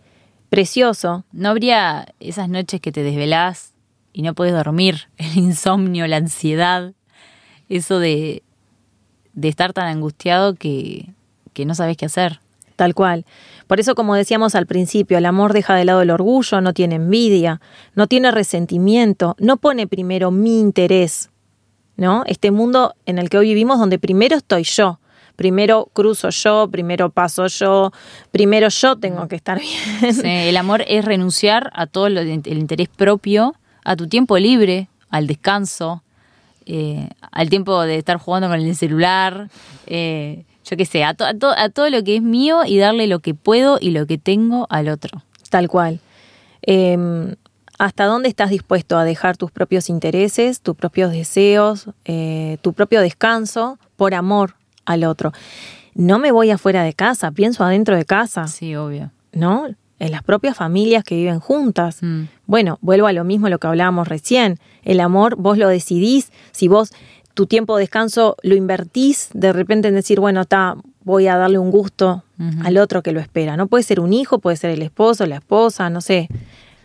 precioso, 0.49 1.23
No 1.31 1.49
habría 1.49 2.07
esas 2.19 2.49
noches 2.49 2.81
que 2.81 2.91
te 2.91 3.03
desvelás 3.03 3.73
y 4.13 4.21
no 4.21 4.33
puedes 4.33 4.53
dormir, 4.53 5.09
el 5.17 5.37
insomnio, 5.37 6.07
la 6.07 6.17
ansiedad, 6.17 6.93
eso 7.69 7.99
de, 7.99 8.43
de 9.33 9.47
estar 9.47 9.73
tan 9.73 9.87
angustiado 9.87 10.55
que, 10.55 11.13
que 11.53 11.65
no 11.65 11.75
sabes 11.75 11.97
qué 11.97 12.05
hacer. 12.05 12.39
Tal 12.75 12.95
cual. 12.95 13.25
Por 13.67 13.81
eso, 13.81 13.93
como 13.93 14.15
decíamos 14.15 14.55
al 14.55 14.65
principio, 14.65 15.17
el 15.17 15.25
amor 15.25 15.51
deja 15.51 15.75
de 15.75 15.83
lado 15.83 16.01
el 16.01 16.11
orgullo, 16.11 16.61
no 16.61 16.73
tiene 16.73 16.95
envidia, 16.95 17.59
no 17.93 18.07
tiene 18.07 18.31
resentimiento, 18.31 19.35
no 19.37 19.57
pone 19.57 19.85
primero 19.85 20.31
mi 20.31 20.61
interés, 20.61 21.29
¿no? 21.97 22.23
Este 22.25 22.51
mundo 22.51 22.95
en 23.05 23.19
el 23.19 23.29
que 23.29 23.37
hoy 23.37 23.49
vivimos 23.49 23.79
donde 23.79 23.99
primero 23.99 24.37
estoy 24.37 24.63
yo, 24.63 25.01
primero 25.39 25.87
cruzo 25.93 26.29
yo, 26.31 26.67
primero 26.69 27.11
paso 27.11 27.47
yo, 27.47 27.93
primero 28.29 28.67
yo 28.67 28.97
tengo 28.97 29.29
que 29.29 29.37
estar 29.37 29.57
bien. 29.57 30.13
Sí, 30.13 30.21
el 30.27 30.57
amor 30.63 30.83
es 30.85 31.05
renunciar 31.05 31.71
a 31.73 31.87
todo 31.87 32.09
lo 32.09 32.19
el 32.19 32.57
interés 32.57 32.89
propio, 32.89 33.55
a 33.85 33.95
tu 33.95 34.07
tiempo 34.09 34.37
libre, 34.37 34.89
al 35.09 35.27
descanso, 35.27 36.03
eh, 36.65 37.07
al 37.31 37.49
tiempo 37.49 37.81
de 37.83 37.95
estar 37.97 38.17
jugando 38.17 38.49
con 38.49 38.59
el 38.59 38.75
celular, 38.75 39.47
eh, 39.87 40.43
yo 40.65 40.75
qué 40.75 40.83
sé, 40.85 41.05
a, 41.05 41.13
to- 41.13 41.23
a 41.25 41.33
to- 41.33 41.55
a 41.57 41.69
todo 41.69 41.89
lo 41.89 42.03
que 42.03 42.17
es 42.17 42.21
mío 42.21 42.65
y 42.65 42.77
darle 42.77 43.07
lo 43.07 43.19
que 43.19 43.33
puedo 43.33 43.77
y 43.79 43.91
lo 43.91 44.05
que 44.05 44.17
tengo 44.17 44.67
al 44.69 44.89
otro. 44.89 45.23
Tal 45.49 45.69
cual. 45.69 46.01
Eh, 46.63 46.97
¿Hasta 47.77 48.03
dónde 48.07 48.27
estás 48.27 48.49
dispuesto 48.49 48.97
a 48.97 49.05
dejar 49.05 49.37
tus 49.37 49.51
propios 49.51 49.87
intereses, 49.87 50.59
tus 50.59 50.75
propios 50.75 51.13
deseos, 51.13 51.85
eh, 52.03 52.57
tu 52.61 52.73
propio 52.73 52.99
descanso 52.99 53.79
por 53.95 54.13
amor 54.13 54.55
al 54.89 55.03
otro? 55.03 55.31
No 55.95 56.19
me 56.19 56.31
voy 56.31 56.51
afuera 56.51 56.83
de 56.83 56.93
casa, 56.93 57.31
pienso 57.31 57.63
adentro 57.63 57.95
de 57.95 58.05
casa, 58.05 58.47
Sí, 58.47 58.75
obvio. 58.75 59.11
¿no? 59.31 59.67
En 59.99 60.11
las 60.11 60.23
propias 60.23 60.55
familias 60.55 61.03
que 61.03 61.15
viven 61.15 61.39
juntas. 61.39 61.97
Mm. 62.01 62.23
Bueno, 62.45 62.77
vuelvo 62.81 63.07
a 63.07 63.13
lo 63.13 63.23
mismo 63.23 63.49
lo 63.49 63.59
que 63.59 63.67
hablábamos 63.67 64.07
recién. 64.07 64.59
El 64.83 65.01
amor 65.01 65.35
vos 65.35 65.57
lo 65.57 65.67
decidís 65.67 66.31
si 66.51 66.67
vos 66.67 66.91
tu 67.33 67.47
tiempo 67.47 67.77
de 67.77 67.83
descanso 67.83 68.35
lo 68.41 68.55
invertís 68.55 69.29
de 69.33 69.53
repente 69.53 69.87
en 69.87 69.95
decir, 69.95 70.19
bueno, 70.19 70.41
está, 70.41 70.75
voy 71.03 71.27
a 71.27 71.37
darle 71.37 71.57
un 71.57 71.71
gusto 71.71 72.23
al 72.63 72.77
otro 72.77 73.01
que 73.03 73.11
lo 73.11 73.19
espera. 73.19 73.57
No 73.57 73.67
puede 73.67 73.83
ser 73.83 73.99
un 73.99 74.13
hijo, 74.13 74.39
puede 74.39 74.57
ser 74.57 74.71
el 74.71 74.81
esposo, 74.81 75.25
la 75.25 75.35
esposa, 75.35 75.89
no 75.89 76.01
sé, 76.01 76.29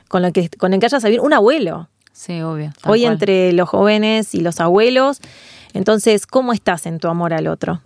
con, 0.09 0.23
lo 0.23 0.33
que, 0.33 0.49
con 0.51 0.73
el 0.73 0.81
que 0.81 0.87
hayas 0.87 1.05
a 1.05 1.09
vivir, 1.09 1.21
un 1.21 1.33
abuelo. 1.33 1.89
Sí, 2.15 2.41
obvio. 2.43 2.73
Hoy 2.87 3.03
cual. 3.03 3.13
entre 3.15 3.53
los 3.53 3.69
jóvenes 3.69 4.35
y 4.37 4.41
los 4.41 4.61
abuelos. 4.61 5.21
Entonces, 5.75 6.29
¿cómo 6.29 6.53
estás 6.53 6.87
en 6.87 7.01
tu 7.01 7.09
amor 7.09 7.35
al 7.35 7.49
otro? 7.49 7.83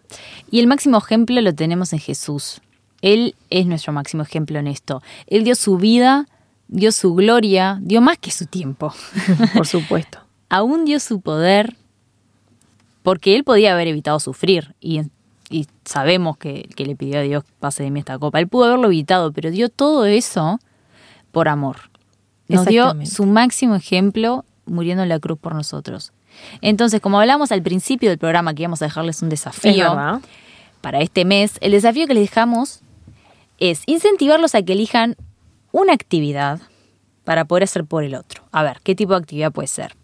Y 0.51 0.61
el 0.61 0.67
máximo 0.67 0.99
ejemplo 0.99 1.41
lo 1.41 1.55
tenemos 1.55 1.95
en 1.95 1.99
Jesús. 1.99 2.61
Él 3.01 3.35
es 3.49 3.65
nuestro 3.67 3.95
máximo 3.95 4.23
ejemplo 4.23 4.59
en 4.59 4.67
esto. 4.67 5.03
Él 5.27 5.45
dio 5.45 5.55
su 5.55 5.79
vida, 5.79 6.27
dio 6.69 6.93
su 6.93 7.15
gloria, 7.15 7.79
dio 7.81 8.03
más 8.03 8.19
que 8.19 8.31
su 8.31 8.45
tiempo. 8.45 8.93
Por 9.55 9.67
supuesto. 9.67 10.19
Aún 10.51 10.85
dio 10.85 11.01
su 11.01 11.23
poder 11.23 11.77
porque 13.03 13.35
él 13.35 13.45
podía 13.45 13.73
haber 13.73 13.89
evitado 13.89 14.21
sufrir. 14.21 14.75
Y, 14.79 15.01
y 15.49 15.67
sabemos 15.87 16.37
que, 16.37 16.69
que 16.77 16.85
le 16.85 16.97
pidió 16.97 17.21
a 17.21 17.23
Dios 17.23 17.45
pase 17.59 17.83
de 17.83 17.91
mí 17.91 18.01
esta 18.01 18.19
copa. 18.19 18.41
Él 18.41 18.49
pudo 18.49 18.67
haberlo 18.67 18.89
evitado, 18.89 19.33
pero 19.33 19.51
dio 19.51 19.71
todo 19.71 20.05
eso 20.05 20.61
por 21.33 21.49
amor. 21.49 21.77
Nos 22.49 22.67
dio 22.67 22.95
su 23.05 23.27
máximo 23.27 23.75
ejemplo 23.75 24.45
muriendo 24.67 25.03
en 25.03 25.09
la 25.09 25.19
cruz 25.19 25.39
por 25.39 25.55
nosotros. 25.55 26.13
Entonces, 26.61 27.01
como 27.01 27.21
hablamos 27.21 27.53
al 27.53 27.63
principio 27.63 28.11
del 28.11 28.19
programa 28.19 28.55
que 28.55 28.63
íbamos 28.63 28.83
a 28.83 28.87
dejarles 28.87 29.23
un 29.23 29.29
Es 29.29 29.41
desafío, 29.41 30.21
para 30.81 31.01
este 31.01 31.25
mes, 31.25 31.59
el 31.61 31.73
desafío 31.73 32.07
que 32.07 32.15
les 32.15 32.25
dejamos 32.25 32.81
es 33.59 33.83
incentivarlos 33.87 34.55
a 34.55 34.63
que 34.63 34.73
elijan 34.73 35.17
una 35.73 35.93
actividad 35.93 36.61
para 37.25 37.45
poder 37.45 37.65
hacer 37.65 37.85
por 37.85 38.05
el 38.05 38.15
otro. 38.15 38.45
A 38.53 38.63
ver, 38.63 38.81
¿qué 38.83 38.95
tipo 38.95 39.13
de 39.13 39.19
actividad 39.19 39.53
puede 39.53 39.69
ser? 39.69 39.97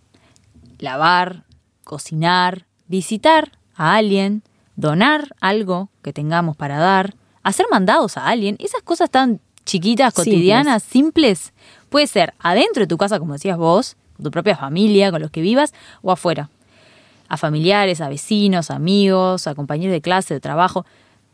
Lavar, 0.79 1.45
cocinar, 1.85 2.67
visitar 2.89 3.53
a 3.77 3.95
alguien, 3.95 4.43
donar 4.77 5.35
algo 5.41 5.89
que 6.03 6.13
tengamos 6.13 6.57
para 6.57 6.79
dar, 6.79 7.15
hacer 7.43 7.67
mandados 7.71 8.17
a 8.17 8.27
alguien, 8.27 8.57
esas 8.59 8.83
cosas 8.83 9.11
tan 9.11 9.41
chiquitas, 9.65 10.13
cotidianas, 10.15 10.83
simples. 10.83 11.53
Puede 11.89 12.07
ser 12.07 12.35
adentro 12.39 12.83
de 12.83 12.87
tu 12.87 12.97
casa, 12.97 13.19
como 13.19 13.35
decías 13.35 13.57
vos, 13.57 13.97
tu 14.23 14.31
propia 14.31 14.57
familia, 14.57 15.11
con 15.11 15.21
los 15.21 15.31
que 15.31 15.41
vivas, 15.41 15.73
o 16.03 16.11
afuera 16.13 16.51
a 17.29 17.37
familiares, 17.37 18.01
a 18.01 18.09
vecinos, 18.09 18.71
amigos, 18.71 19.47
a 19.47 19.55
compañeros 19.55 19.93
de 19.93 20.01
clase, 20.01 20.35
de 20.35 20.41
trabajo. 20.41 20.85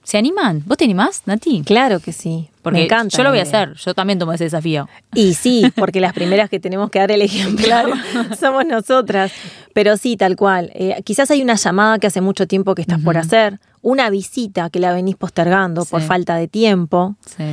¿Se 0.02 0.16
animan? 0.16 0.62
¿Vos 0.64 0.78
te 0.78 0.84
animás, 0.84 1.22
Nati? 1.26 1.62
Claro 1.62 2.00
que 2.00 2.12
sí. 2.12 2.48
Porque 2.62 2.78
Me 2.78 2.84
encanta. 2.86 3.14
yo 3.16 3.22
lo 3.22 3.30
voy 3.30 3.38
a 3.38 3.42
hacer, 3.42 3.74
yo 3.74 3.92
también 3.94 4.18
tomo 4.18 4.32
ese 4.32 4.44
desafío. 4.44 4.88
Y 5.14 5.34
sí, 5.34 5.70
porque 5.76 6.00
las 6.00 6.14
primeras 6.14 6.48
que 6.48 6.58
tenemos 6.58 6.90
que 6.90 7.00
dar 7.00 7.10
el 7.10 7.20
ejemplo 7.20 7.66
somos 8.40 8.64
nosotras. 8.64 9.30
Pero 9.74 9.96
sí, 9.98 10.16
tal 10.16 10.36
cual. 10.36 10.70
Eh, 10.74 11.02
quizás 11.04 11.30
hay 11.30 11.42
una 11.42 11.56
llamada 11.56 11.98
que 11.98 12.06
hace 12.06 12.22
mucho 12.22 12.46
tiempo 12.46 12.74
que 12.74 12.82
estás 12.82 13.00
por 13.00 13.18
hacer, 13.18 13.60
una 13.82 14.08
visita 14.08 14.70
que 14.70 14.78
la 14.78 14.92
venís 14.92 15.16
postergando 15.16 15.84
por 15.84 16.00
falta 16.00 16.36
de 16.36 16.48
tiempo. 16.48 17.16
Sí. 17.26 17.44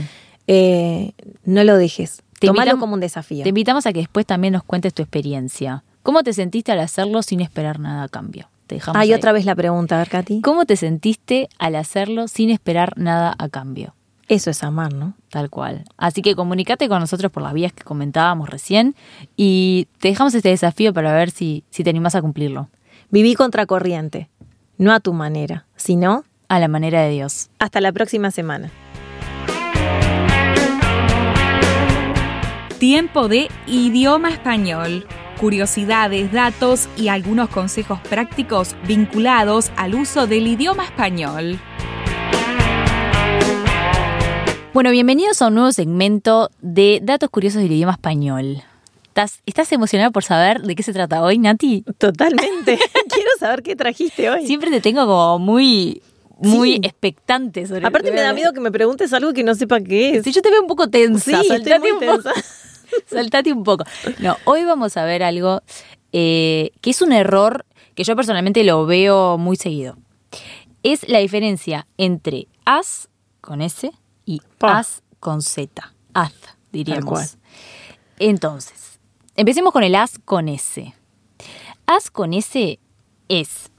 Eh, 0.48 1.12
no 1.44 1.64
lo 1.64 1.78
dejes. 1.78 2.22
Te 2.40 2.48
Tómalo 2.48 2.78
como 2.80 2.94
un 2.94 3.00
desafío. 3.00 3.44
Te 3.44 3.50
invitamos 3.50 3.86
a 3.86 3.94
que 3.94 4.00
después 4.00 4.26
también 4.26 4.54
nos 4.54 4.64
cuentes 4.64 4.94
tu 4.94 5.02
experiencia. 5.02 5.84
¿Cómo 6.04 6.24
te 6.24 6.34
sentiste 6.34 6.72
al 6.72 6.80
hacerlo 6.80 7.22
sin 7.24 7.42
esperar 7.42 7.80
nada 7.80 8.04
a 8.04 8.10
cambio? 8.10 8.50
Te 8.68 8.76
dejamos 8.76 9.00
Hay 9.02 9.10
ahí. 9.12 9.14
otra 9.18 9.32
vez 9.32 9.46
la 9.46 9.56
pregunta, 9.56 9.96
a 9.96 10.00
ver, 10.00 10.10
Katy. 10.10 10.42
¿Cómo 10.42 10.66
te 10.66 10.76
sentiste 10.76 11.50
al 11.58 11.76
hacerlo 11.76 12.28
sin 12.28 12.50
esperar 12.50 12.98
nada 12.98 13.34
a 13.38 13.50
cambio? 13.50 13.94
Eso 14.30 14.50
es 14.50 14.62
amar, 14.64 14.94
¿no? 14.94 15.14
Tal 15.30 15.50
cual. 15.50 15.86
Así 15.98 16.22
que 16.22 16.36
comunícate 16.36 16.90
con 16.90 17.00
nosotros 17.00 17.32
por 17.32 17.44
las 17.44 17.54
vías 17.54 17.72
que 17.74 17.84
comentábamos 17.84 18.50
recién 18.50 18.94
y 19.38 19.88
te 20.00 20.10
dejamos 20.10 20.34
este 20.36 20.50
desafío 20.50 20.94
para 20.94 21.14
ver 21.14 21.32
si, 21.32 21.64
si 21.70 21.84
te 21.84 21.90
animás 21.90 22.14
a 22.16 22.22
cumplirlo. 22.22 22.70
Viví 23.10 23.36
contracorriente, 23.36 24.30
no 24.78 24.92
a 24.94 25.00
tu 25.00 25.14
manera, 25.14 25.66
sino 25.78 26.26
A 26.50 26.60
la 26.60 26.68
manera 26.68 27.02
de 27.04 27.10
Dios. 27.12 27.50
hasta 27.60 27.80
la 27.80 27.92
próxima 27.94 28.32
semana. 28.32 28.70
Tiempo 32.80 33.28
de 33.28 33.48
idioma 33.66 34.30
español. 34.30 35.08
Curiosidades, 35.40 36.32
datos 36.32 36.88
y 36.96 37.08
algunos 37.08 37.50
consejos 37.50 38.00
prácticos 38.08 38.76
vinculados 38.88 39.72
al 39.78 39.96
uso 39.96 40.28
del 40.28 40.48
idioma 40.48 40.84
español. 40.86 41.60
Bueno, 44.74 44.92
bienvenidos 44.92 45.42
a 45.42 45.48
un 45.48 45.56
nuevo 45.56 45.72
segmento 45.72 46.52
de 46.62 47.00
Datos 47.02 47.32
Curiosos 47.32 47.64
del 47.64 47.72
Idioma 47.72 47.94
Español. 47.94 48.62
¿Estás, 49.08 49.40
estás 49.48 49.72
emocionada 49.72 50.12
por 50.12 50.24
saber 50.24 50.62
de 50.62 50.76
qué 50.76 50.84
se 50.84 50.94
trata 50.94 51.24
hoy, 51.24 51.40
Nati? 51.40 51.84
Totalmente. 51.98 52.78
Quiero 53.10 53.32
saber 53.40 53.64
qué 53.64 53.76
trajiste 53.76 54.30
hoy. 54.30 54.46
Siempre 54.46 54.70
te 54.70 54.80
tengo 54.82 55.08
como 55.08 55.40
muy, 55.40 56.04
muy 56.38 56.74
Sí. 56.74 56.80
expectante 56.84 57.66
sobre 57.66 57.88
Aparte 57.88 58.12
me 58.12 58.22
da 58.22 58.34
miedo 58.34 58.54
que 58.54 58.60
me 58.60 58.72
preguntes 58.72 59.12
algo 59.14 59.34
que 59.34 59.44
no 59.44 59.56
sepa 59.56 59.80
qué 59.82 60.18
es. 60.18 60.24
Si 60.24 60.32
yo 60.32 60.44
te 60.44 60.52
veo 60.52 60.62
un 60.62 60.68
poco 60.68 60.88
tensa, 60.88 61.42
Sí, 61.42 61.48
estoy 61.52 61.80
muy 61.80 61.92
un 61.92 62.00
poco. 62.00 62.30
Saltate 63.06 63.54
un 63.54 63.64
poco. 63.64 63.84
No, 64.20 64.38
hoy 64.46 64.64
vamos 64.64 64.98
a 64.98 65.06
ver 65.06 65.24
algo 65.24 65.62
eh, 66.12 66.72
que 66.82 66.92
es 66.92 67.02
un 67.02 67.12
error 67.12 67.66
que 67.96 68.04
yo 68.04 68.16
personalmente 68.16 68.64
lo 68.64 68.86
veo 68.86 69.38
muy 69.38 69.56
seguido. 69.58 69.98
Es 70.84 71.08
la 71.10 71.20
diferencia 71.20 71.88
entre 71.98 72.48
as 72.66 73.10
con 73.42 73.62
S 73.62 73.92
y 74.26 74.42
Pa. 74.58 74.80
as 74.80 75.04
con 75.20 75.42
Z. 75.42 75.94
Az, 76.14 76.34
diríamos. 76.72 77.38
Entonces, 78.20 79.00
empecemos 79.36 79.74
con 79.74 79.84
el 79.84 79.96
as 79.96 80.20
con 80.24 80.48
S. 80.48 80.94
As 81.86 82.12
con 82.12 82.34
S 82.34 82.80
es 83.30 83.72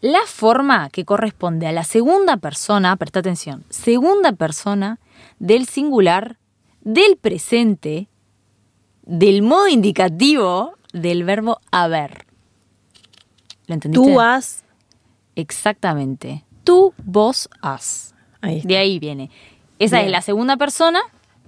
la 0.00 0.20
forma 0.26 0.88
que 0.90 1.04
corresponde 1.04 1.66
a 1.66 1.72
la 1.72 1.84
segunda 1.84 2.36
persona, 2.38 2.96
presta 2.96 3.20
atención, 3.20 3.64
segunda 3.68 4.32
persona 4.32 4.98
del 5.38 5.66
singular, 5.66 6.38
del 6.80 7.16
presente, 7.18 8.08
del 9.02 9.42
modo 9.42 9.68
indicativo 9.68 10.74
del 10.92 11.24
verbo 11.24 11.60
haber. 11.70 12.26
¿Lo 13.66 13.74
entendiste? 13.74 14.04
Tú 14.12 14.20
has. 14.20 14.64
Exactamente. 15.36 16.44
Tú, 16.64 16.92
vos, 17.04 17.48
has. 17.62 18.14
Ahí 18.40 18.56
está. 18.58 18.68
De 18.68 18.76
ahí 18.78 18.98
viene. 18.98 19.30
Esa 19.78 19.96
Bien. 19.96 20.06
es 20.06 20.12
la 20.12 20.22
segunda 20.22 20.56
persona 20.56 21.00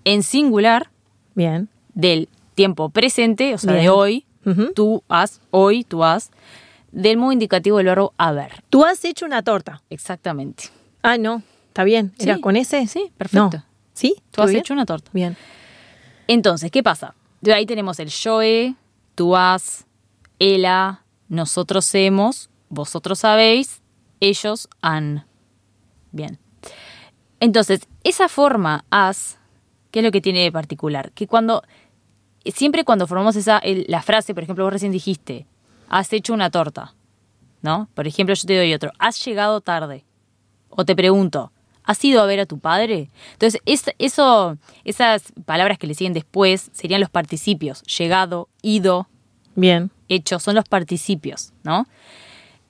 en 0.05 0.23
singular 0.23 0.91
Bien. 1.35 1.69
del 1.95 2.29
tiempo 2.55 2.89
presente, 2.91 3.55
o 3.55 3.59
sea, 3.59 3.73
de 3.75 3.89
hoy. 3.89 4.25
Tú 4.75 5.05
has, 5.09 5.41
hoy, 5.51 5.85
tú 5.85 6.03
has. 6.03 6.31
Del 6.91 7.17
modo 7.17 7.33
indicativo 7.33 7.77
del 7.79 7.87
verbo 7.87 8.13
haber. 8.19 8.65
Tú 8.71 8.85
has 8.85 9.05
hecho 9.05 9.25
una 9.25 9.43
torta. 9.43 9.83
Exactamente. 9.89 10.65
Ah, 11.03 11.17
no. 11.17 11.43
Está 11.69 11.85
bien. 11.85 12.13
¿Era 12.19 12.35
Sí, 12.37 12.41
con 12.41 12.57
ese? 12.57 12.87
sí, 12.87 13.11
perfecto. 13.17 13.59
No. 13.59 13.65
¿Sí? 13.95 14.15
Tú 14.17 14.23
¿Todo 14.33 14.45
has 14.45 14.51
bien? 14.51 14.61
hecho 14.61 14.75
una 14.75 14.85
torta. 14.85 15.11
Bien. 15.15 15.37
Entonces, 16.27 16.71
¿qué 16.71 16.83
pasa? 16.83 17.15
De 17.43 17.53
ahí 17.53 17.67
tenemos 17.67 17.99
el 17.99 18.09
yo 18.09 18.41
he, 18.41 18.77
tú 19.15 19.37
has, 19.37 19.85
ella, 20.39 21.05
nosotros 21.29 21.93
hemos, 21.95 22.51
vosotros 22.69 23.19
sabéis, 23.19 23.83
ellos 24.21 24.69
han. 24.81 25.27
Bien. 26.13 26.39
Entonces, 27.41 27.89
esa 28.05 28.29
forma 28.29 28.85
has, 28.91 29.39
¿qué 29.91 29.99
es 29.99 30.05
lo 30.05 30.13
que 30.13 30.21
tiene 30.21 30.45
de 30.45 30.53
particular? 30.53 31.11
Que 31.13 31.27
cuando, 31.27 31.63
siempre 32.47 32.85
cuando 32.85 33.09
formamos 33.09 33.35
esa, 33.35 33.61
la 33.65 34.03
frase, 34.03 34.35
por 34.35 34.45
ejemplo, 34.45 34.65
vos 34.65 34.73
recién 34.73 34.93
dijiste, 34.93 35.47
has 35.89 36.13
hecho 36.13 36.35
una 36.35 36.51
torta, 36.51 36.95
¿no? 37.61 37.89
Por 37.95 38.07
ejemplo, 38.07 38.35
yo 38.35 38.47
te 38.47 38.57
doy 38.57 38.73
otro, 38.73 38.93
has 38.99 39.23
llegado 39.25 39.61
tarde. 39.61 40.05
O 40.69 40.85
te 40.85 40.95
pregunto, 40.95 41.52
¿has 41.85 42.05
ido 42.05 42.23
a 42.23 42.27
ver 42.27 42.41
a 42.41 42.47
tu 42.47 42.59
padre? 42.59 43.11
Entonces, 43.33 43.61
es- 43.67 43.85
eso, 43.99 44.57
esas 44.85 45.33
palabras 45.45 45.79
que 45.79 45.87
le 45.87 45.95
siguen 45.95 46.13
después 46.13 46.71
serían 46.73 47.01
los 47.01 47.11
participios. 47.11 47.83
Llegado, 47.83 48.49
ido, 48.63 49.09
Bien. 49.55 49.91
hecho, 50.09 50.39
son 50.39 50.55
los 50.55 50.65
participios, 50.69 51.53
¿no? 51.65 51.87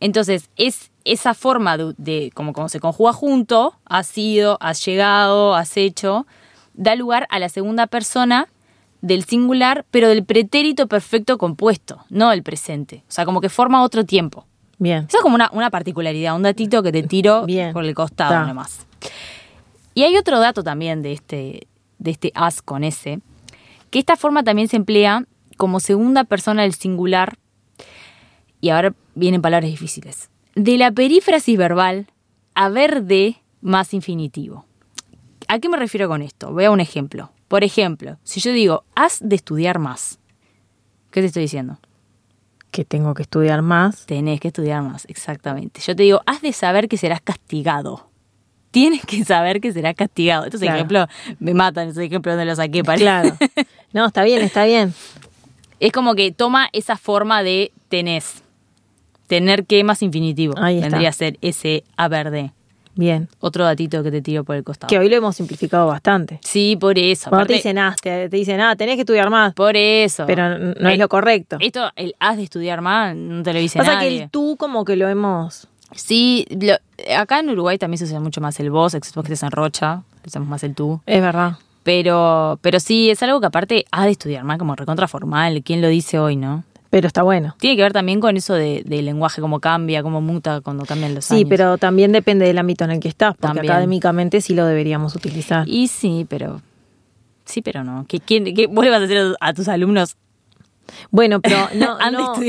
Entonces, 0.00 0.50
es 0.56 0.90
esa 1.04 1.34
forma 1.34 1.76
de, 1.76 1.94
de- 1.96 2.30
como, 2.34 2.52
como 2.52 2.68
se 2.68 2.80
conjuga 2.80 3.12
junto, 3.12 3.74
has 3.84 4.06
sido, 4.06 4.56
has 4.60 4.84
llegado, 4.84 5.54
has 5.54 5.76
hecho, 5.76 6.26
da 6.74 6.94
lugar 6.96 7.26
a 7.30 7.38
la 7.38 7.48
segunda 7.48 7.86
persona 7.86 8.48
del 9.00 9.24
singular, 9.24 9.84
pero 9.90 10.08
del 10.08 10.24
pretérito 10.24 10.86
perfecto 10.86 11.38
compuesto, 11.38 12.04
no 12.08 12.30
el 12.32 12.42
presente. 12.42 13.02
O 13.08 13.12
sea, 13.12 13.24
como 13.24 13.40
que 13.40 13.48
forma 13.48 13.82
otro 13.82 14.04
tiempo. 14.04 14.46
Bien. 14.78 15.06
Eso 15.08 15.18
es 15.18 15.22
como 15.22 15.34
una, 15.36 15.50
una 15.52 15.70
particularidad, 15.70 16.34
un 16.34 16.42
datito 16.42 16.82
que 16.82 16.90
te 16.92 17.02
tiro 17.04 17.44
Bien. 17.46 17.72
por 17.72 17.84
el 17.84 17.94
costado 17.94 18.30
Ta. 18.32 18.44
nomás. 18.46 18.86
Y 19.94 20.04
hay 20.04 20.16
otro 20.16 20.40
dato 20.40 20.62
también 20.62 21.02
de 21.02 21.12
este, 21.12 21.66
de 21.98 22.10
este 22.10 22.32
as 22.34 22.62
con 22.62 22.84
S, 22.84 23.20
que 23.90 23.98
esta 23.98 24.16
forma 24.16 24.42
también 24.42 24.68
se 24.68 24.76
emplea 24.76 25.26
como 25.56 25.80
segunda 25.80 26.24
persona 26.24 26.62
del 26.62 26.74
singular, 26.74 27.36
y 28.60 28.70
ahora 28.70 28.94
vienen 29.14 29.42
palabras 29.42 29.70
difíciles, 29.70 30.30
de 30.54 30.78
la 30.78 30.90
perífrasis 30.92 31.58
verbal 31.58 32.06
haber 32.54 33.02
de 33.02 33.36
más 33.60 33.92
infinitivo. 33.94 34.66
¿A 35.48 35.58
qué 35.58 35.68
me 35.68 35.76
refiero 35.76 36.08
con 36.08 36.22
esto? 36.22 36.52
Voy 36.52 36.64
a 36.64 36.70
un 36.70 36.80
ejemplo. 36.80 37.30
Por 37.48 37.64
ejemplo, 37.64 38.18
si 38.22 38.40
yo 38.40 38.52
digo, 38.52 38.84
has 38.94 39.18
de 39.20 39.36
estudiar 39.36 39.78
más, 39.78 40.18
¿qué 41.10 41.20
te 41.20 41.26
estoy 41.26 41.42
diciendo? 41.42 41.78
Que 42.70 42.86
tengo 42.86 43.12
que 43.12 43.22
estudiar 43.22 43.60
más. 43.60 44.06
Tenés 44.06 44.40
que 44.40 44.48
estudiar 44.48 44.82
más, 44.82 45.04
exactamente. 45.10 45.80
Yo 45.80 45.94
te 45.94 46.04
digo, 46.04 46.22
has 46.24 46.40
de 46.40 46.54
saber 46.54 46.88
que 46.88 46.96
serás 46.96 47.20
castigado. 47.20 48.08
Tienes 48.72 49.06
que 49.06 49.24
saber 49.24 49.60
que 49.60 49.72
serás 49.72 49.94
castigado. 49.94 50.44
Estos 50.46 50.60
Claro. 50.60 50.76
ejemplos 50.76 51.06
me 51.38 51.54
matan, 51.54 51.88
esos 51.88 52.02
ejemplos 52.02 52.32
donde 52.34 52.46
los 52.46 52.56
saqué 52.56 52.82
para. 52.82 52.98
Claro. 52.98 53.36
No, 53.92 54.06
está 54.06 54.24
bien, 54.24 54.42
está 54.42 54.64
bien. 54.64 54.92
Es 55.78 55.92
como 55.92 56.14
que 56.14 56.32
toma 56.32 56.68
esa 56.72 56.96
forma 56.96 57.42
de 57.44 57.70
tenés. 57.88 58.42
Tener 59.26 59.64
que 59.64 59.82
más 59.84 60.02
infinitivo. 60.02 60.54
Ahí 60.58 60.76
está. 60.76 60.88
Vendría 60.88 61.08
a 61.08 61.12
ser 61.12 61.38
ese 61.40 61.84
haber 61.96 62.30
de. 62.30 62.50
Bien. 62.94 63.28
Otro 63.40 63.64
datito 63.64 64.02
que 64.02 64.10
te 64.10 64.20
tiro 64.20 64.44
por 64.44 64.54
el 64.56 64.64
costado. 64.64 64.88
Que 64.90 64.98
hoy 64.98 65.08
lo 65.08 65.16
hemos 65.16 65.34
simplificado 65.36 65.86
bastante. 65.86 66.38
Sí, 66.42 66.76
por 66.78 66.98
eso. 66.98 67.30
Cuando 67.30 67.46
te 67.46 67.54
Aparte- 67.54 67.68
dicen, 67.68 67.78
ah, 67.78 67.96
te, 68.02 68.28
te 68.28 68.36
dicen, 68.36 68.60
ah, 68.60 68.76
tenés 68.76 68.96
que 68.96 69.00
estudiar 69.02 69.30
más. 69.30 69.54
Por 69.54 69.76
eso. 69.76 70.24
Pero 70.26 70.58
no 70.58 70.88
es 70.90 70.94
Eh, 70.94 70.98
lo 70.98 71.08
correcto. 71.08 71.56
Esto, 71.60 71.90
el 71.96 72.14
has 72.20 72.36
de 72.36 72.42
estudiar 72.42 72.82
más, 72.82 73.16
no 73.16 73.42
te 73.42 73.54
lo 73.54 73.60
dice 73.60 73.78
Pasa 73.78 73.94
nadie. 73.94 74.08
que 74.18 74.22
el 74.24 74.30
tú 74.30 74.56
como 74.58 74.84
que 74.84 74.96
lo 74.96 75.08
hemos... 75.08 75.68
Sí, 75.94 76.46
lo- 76.50 76.76
acá 77.16 77.40
en 77.40 77.50
Uruguay 77.50 77.78
también 77.78 77.98
se 77.98 78.04
usa 78.04 78.20
mucho 78.20 78.40
más 78.40 78.58
el 78.60 78.70
vos, 78.70 78.94
excepto 78.94 79.22
que 79.22 79.32
estés 79.32 79.42
en 79.44 79.50
Rocha, 79.50 80.02
usamos 80.26 80.48
más 80.48 80.62
el 80.64 80.74
tú. 80.74 81.00
Es 81.06 81.20
verdad. 81.20 81.58
Pero, 81.82 82.58
pero 82.62 82.78
sí, 82.80 83.10
es 83.10 83.22
algo 83.22 83.40
que 83.40 83.46
aparte 83.46 83.84
has 83.90 84.04
de 84.04 84.12
estudiar 84.12 84.44
más 84.44 84.58
como 84.58 84.76
recontra 84.76 85.08
formal. 85.08 85.62
¿Quién 85.64 85.80
lo 85.82 85.88
dice 85.88 86.18
hoy, 86.18 86.36
no? 86.36 86.64
Pero 86.90 87.06
está 87.06 87.22
bueno. 87.22 87.56
Tiene 87.58 87.76
que 87.76 87.82
ver 87.82 87.92
también 87.92 88.20
con 88.20 88.36
eso 88.36 88.54
de- 88.54 88.82
del 88.86 89.06
lenguaje, 89.06 89.40
cómo 89.40 89.60
cambia, 89.60 90.02
cómo 90.02 90.20
muta 90.20 90.60
cuando 90.60 90.84
cambian 90.84 91.14
los 91.14 91.24
Sí, 91.24 91.36
años. 91.36 91.46
pero 91.48 91.78
también 91.78 92.12
depende 92.12 92.46
del 92.46 92.58
ámbito 92.58 92.84
en 92.84 92.92
el 92.92 93.00
que 93.00 93.08
estás, 93.08 93.34
porque 93.34 93.54
También. 93.54 93.72
académicamente 93.72 94.40
sí 94.42 94.54
lo 94.54 94.64
deberíamos 94.66 95.14
utilizar. 95.16 95.66
Y 95.68 95.88
sí, 95.88 96.26
pero... 96.28 96.60
Sí, 97.46 97.62
pero 97.62 97.82
no. 97.82 98.04
¿Qué, 98.06 98.20
quién, 98.20 98.44
qué, 98.54 98.66
vos 98.68 98.84
le 98.84 98.90
vas 98.90 99.00
a 99.00 99.04
hacer 99.04 99.34
a 99.40 99.52
tus 99.54 99.66
alumnos? 99.68 100.16
Bueno, 101.10 101.40
pero 101.40 101.68
no, 101.74 101.98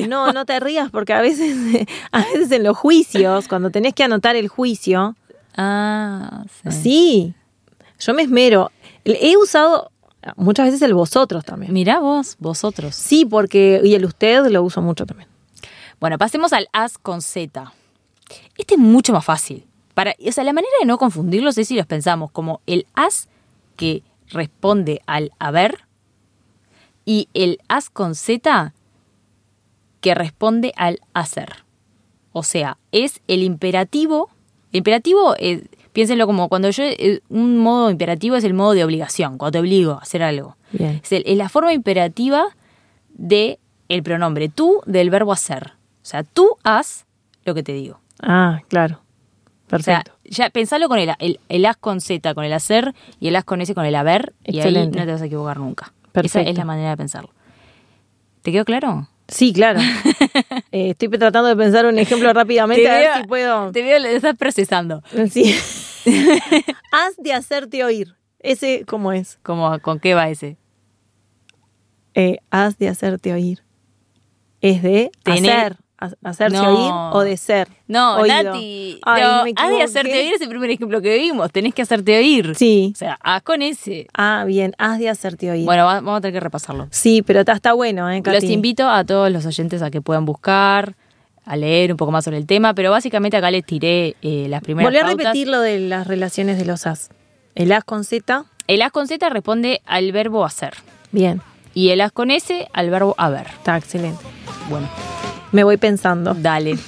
no, 0.08 0.32
no 0.34 0.46
te 0.46 0.60
rías 0.60 0.90
porque 0.92 1.14
a 1.14 1.22
veces, 1.22 1.56
a 2.12 2.20
veces 2.20 2.52
en 2.52 2.64
los 2.64 2.78
juicios, 2.78 3.48
cuando 3.48 3.70
tenés 3.70 3.94
que 3.94 4.04
anotar 4.04 4.36
el 4.36 4.48
juicio, 4.48 5.16
Ah, 5.56 6.46
sí. 6.64 6.72
sí, 6.72 7.34
yo 8.00 8.14
me 8.14 8.24
esmero. 8.24 8.72
He 9.06 9.38
usado 9.38 9.92
muchas 10.36 10.66
veces 10.68 10.82
el 10.82 10.94
vosotros 10.94 11.46
también. 11.46 11.74
Mirá 11.74 12.00
vos, 12.00 12.38
vosotros. 12.40 12.96
Sí, 12.96 13.26
porque, 13.26 13.82
y 13.84 13.94
el 13.94 14.06
usted 14.06 14.46
lo 14.48 14.64
uso 14.64 14.82
mucho 14.82 15.06
también. 15.06 15.30
Bueno, 16.00 16.18
pasemos 16.18 16.54
al 16.54 16.68
as 16.74 16.98
con 16.98 17.22
Z. 17.22 17.72
Este 18.58 18.76
es 18.76 18.80
mucho 18.80 19.14
más 19.14 19.24
fácil. 19.26 19.66
Para, 19.94 20.16
o 20.28 20.32
sea, 20.32 20.44
la 20.44 20.54
manera 20.54 20.74
de 20.80 20.88
no 20.88 20.98
confundirlos 20.98 21.58
es 21.58 21.68
si 21.68 21.76
los 21.76 21.86
pensamos 21.86 22.32
como 22.32 22.62
el 22.66 22.88
as 22.96 23.30
que 23.76 24.02
responde 24.30 25.02
al 25.06 25.32
haber 25.38 25.86
y 27.06 27.28
el 27.34 27.60
as 27.68 27.90
con 27.90 28.16
Z 28.16 28.74
que 30.02 30.16
responde 30.16 30.74
al 30.76 31.00
hacer. 31.14 31.64
O 32.32 32.44
sea, 32.44 32.78
es 32.92 33.22
el 33.28 33.44
imperativo. 33.44 34.30
El 34.72 34.80
imperativo, 34.80 35.36
es, 35.38 35.62
piénsenlo 35.94 36.26
como 36.26 36.50
cuando 36.50 36.70
yo. 36.70 36.84
eh, 36.84 37.22
Un 37.30 37.58
modo 37.60 37.90
imperativo 37.92 38.36
es 38.36 38.44
el 38.44 38.54
modo 38.54 38.74
de 38.74 38.84
obligación, 38.84 39.38
cuando 39.38 39.52
te 39.54 39.60
obligo 39.60 39.94
a 39.94 39.98
hacer 40.00 40.24
algo. 40.24 40.58
Bien. 40.72 41.00
Es, 41.04 41.12
el- 41.12 41.24
es 41.26 41.38
la 41.38 41.50
forma 41.50 41.74
imperativa 41.74 42.46
de 43.14 43.60
el 43.90 44.02
pronombre 44.04 44.50
tú 44.50 44.82
del 44.86 45.10
verbo 45.10 45.32
hacer. 45.32 45.74
O 46.02 46.06
sea, 46.06 46.24
tú 46.24 46.58
haz 46.64 47.06
lo 47.46 47.54
que 47.54 47.64
te 47.64 47.74
digo. 47.74 48.00
Ah, 48.22 48.62
claro. 48.68 49.00
O 49.72 49.80
sea, 49.80 50.02
Perfecto. 50.04 50.12
ya 50.26 50.50
pensalo 50.50 50.88
con 50.90 51.00
el, 51.00 51.14
el, 51.20 51.40
el 51.50 51.66
as 51.66 51.78
con 51.78 52.02
Z, 52.02 52.34
con 52.36 52.44
el 52.44 52.54
hacer, 52.54 52.94
y 53.20 53.28
el 53.30 53.36
as 53.36 53.44
con 53.44 53.62
S 53.62 53.74
con 53.74 53.86
el 53.86 53.96
haber, 53.96 54.34
y 54.44 54.52
ahí 54.60 54.68
Excelente. 54.68 55.00
no 55.00 55.06
te 55.06 55.12
vas 55.14 55.22
a 55.22 55.26
equivocar 55.26 55.58
nunca. 55.60 55.94
Esa 56.14 56.42
es 56.42 56.58
la 56.58 56.66
manera 56.66 56.92
de 56.92 56.98
pensarlo. 56.98 57.32
¿Te 58.42 58.52
quedó 58.52 58.66
claro? 58.66 59.08
Sí, 59.28 59.54
claro. 59.54 59.80
Eh, 60.72 60.90
estoy 60.90 61.08
tratando 61.10 61.50
de 61.50 61.56
pensar 61.56 61.86
un 61.86 62.00
ejemplo 62.00 62.34
rápidamente 62.34 62.90
a 62.90 62.94
ver 62.98 63.10
si 63.22 63.28
puedo. 63.28 63.72
Te 63.72 63.84
veo, 63.84 63.98
estás 64.06 64.36
procesando. 64.36 65.04
Sí. 65.30 65.56
Has 66.92 67.16
de 67.18 67.32
hacerte 67.32 67.84
oír. 67.84 68.16
Ese, 68.40 68.84
¿cómo 68.88 69.12
es? 69.12 69.38
Como, 69.44 69.78
¿Con 69.82 70.00
qué 70.00 70.16
va 70.16 70.30
ese? 70.30 70.58
Eh, 72.16 72.38
has 72.50 72.78
de 72.80 72.90
hacerte 72.90 73.34
oír. 73.34 73.64
Es 74.62 74.82
de 74.82 75.12
Tener- 75.24 75.52
hacer. 75.52 75.78
Ha- 76.06 76.30
Hacerse 76.30 76.58
No. 76.58 76.70
oír 76.70 76.92
o 77.16 77.22
de 77.22 77.38
ser. 77.38 77.68
No, 77.88 78.18
oído. 78.18 78.44
Nati. 78.44 79.00
Ay, 79.04 79.22
no, 79.24 79.44
me 79.44 79.54
has 79.56 79.70
de 79.70 79.82
hacerte 79.84 80.14
oír 80.20 80.34
es 80.34 80.42
el 80.42 80.50
primer 80.50 80.70
ejemplo 80.70 81.02
que 81.02 81.18
vimos. 81.18 81.52
Tenés 81.52 81.74
que 81.74 81.82
hacerte 81.82 82.18
oír. 82.18 82.56
Sí. 82.56 82.92
O 82.94 82.98
sea, 82.98 83.18
haz 83.22 83.42
con 83.44 83.62
ese. 83.62 84.08
Ah, 84.14 84.44
bien. 84.48 84.74
Has 84.78 85.00
de 85.00 85.10
hacerte 85.10 85.50
oír. 85.52 85.66
Bueno, 85.66 85.86
va- 85.86 85.96
vamos 85.96 86.18
a 86.18 86.22
tener 86.22 86.34
que 86.34 86.40
repasarlo. 86.40 86.88
Sí, 86.92 87.22
pero 87.22 87.42
está, 87.42 87.54
está 87.54 87.74
bueno, 87.74 88.10
¿eh, 88.10 88.22
Katy? 88.22 88.36
Los 88.42 88.50
invito 88.52 88.90
a 88.90 89.04
todos 89.04 89.32
los 89.32 89.46
oyentes 89.46 89.82
a 89.82 89.92
que 89.92 90.02
puedan 90.02 90.26
buscar, 90.26 90.96
a 91.46 91.56
leer 91.56 91.92
un 91.92 91.98
poco 91.98 92.12
más 92.12 92.24
sobre 92.24 92.38
el 92.38 92.46
tema, 92.48 92.74
pero 92.74 92.90
básicamente 92.92 93.36
acá 93.38 93.52
les 93.52 93.66
tiré 93.66 94.16
eh, 94.22 94.48
las 94.50 94.62
primeras 94.62 94.92
Volví 94.92 95.00
a 95.00 95.08
repetir 95.08 95.48
lo 95.48 95.60
de 95.60 95.80
las 95.80 96.08
relaciones 96.08 96.58
de 96.58 96.66
los 96.66 96.88
as. 96.88 97.10
El 97.56 97.72
as 97.72 97.84
con 97.84 98.04
Z. 98.04 98.46
El 98.68 98.82
as 98.82 98.92
con 98.92 99.08
Z 99.08 99.28
responde 99.30 99.82
al 99.86 100.12
verbo 100.14 100.46
hacer 100.46 100.74
Bien. 101.12 101.42
y 101.74 101.90
el 101.90 102.00
as 102.00 102.14
con 102.14 102.32
S 102.32 102.68
al 102.72 102.90
verbo 102.90 103.14
haber. 103.18 103.48
Está 103.48 103.76
excelente. 103.78 104.24
Bueno, 104.70 104.88
Me 105.54 105.64
voy 105.64 105.78
pensando. 105.78 106.34
dale. 106.34 106.78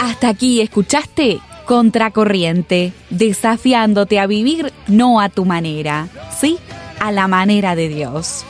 Hasta 0.00 0.28
aquí 0.28 0.60
escuchaste 0.60 1.40
Contracorriente, 1.66 2.92
desafiándote 3.10 4.20
a 4.20 4.26
vivir 4.26 4.72
no 4.86 5.20
a 5.20 5.28
tu 5.28 5.44
manera, 5.44 6.08
sí, 6.40 6.58
a 7.00 7.10
la 7.10 7.26
manera 7.26 7.74
de 7.74 7.88
Dios. 7.88 8.46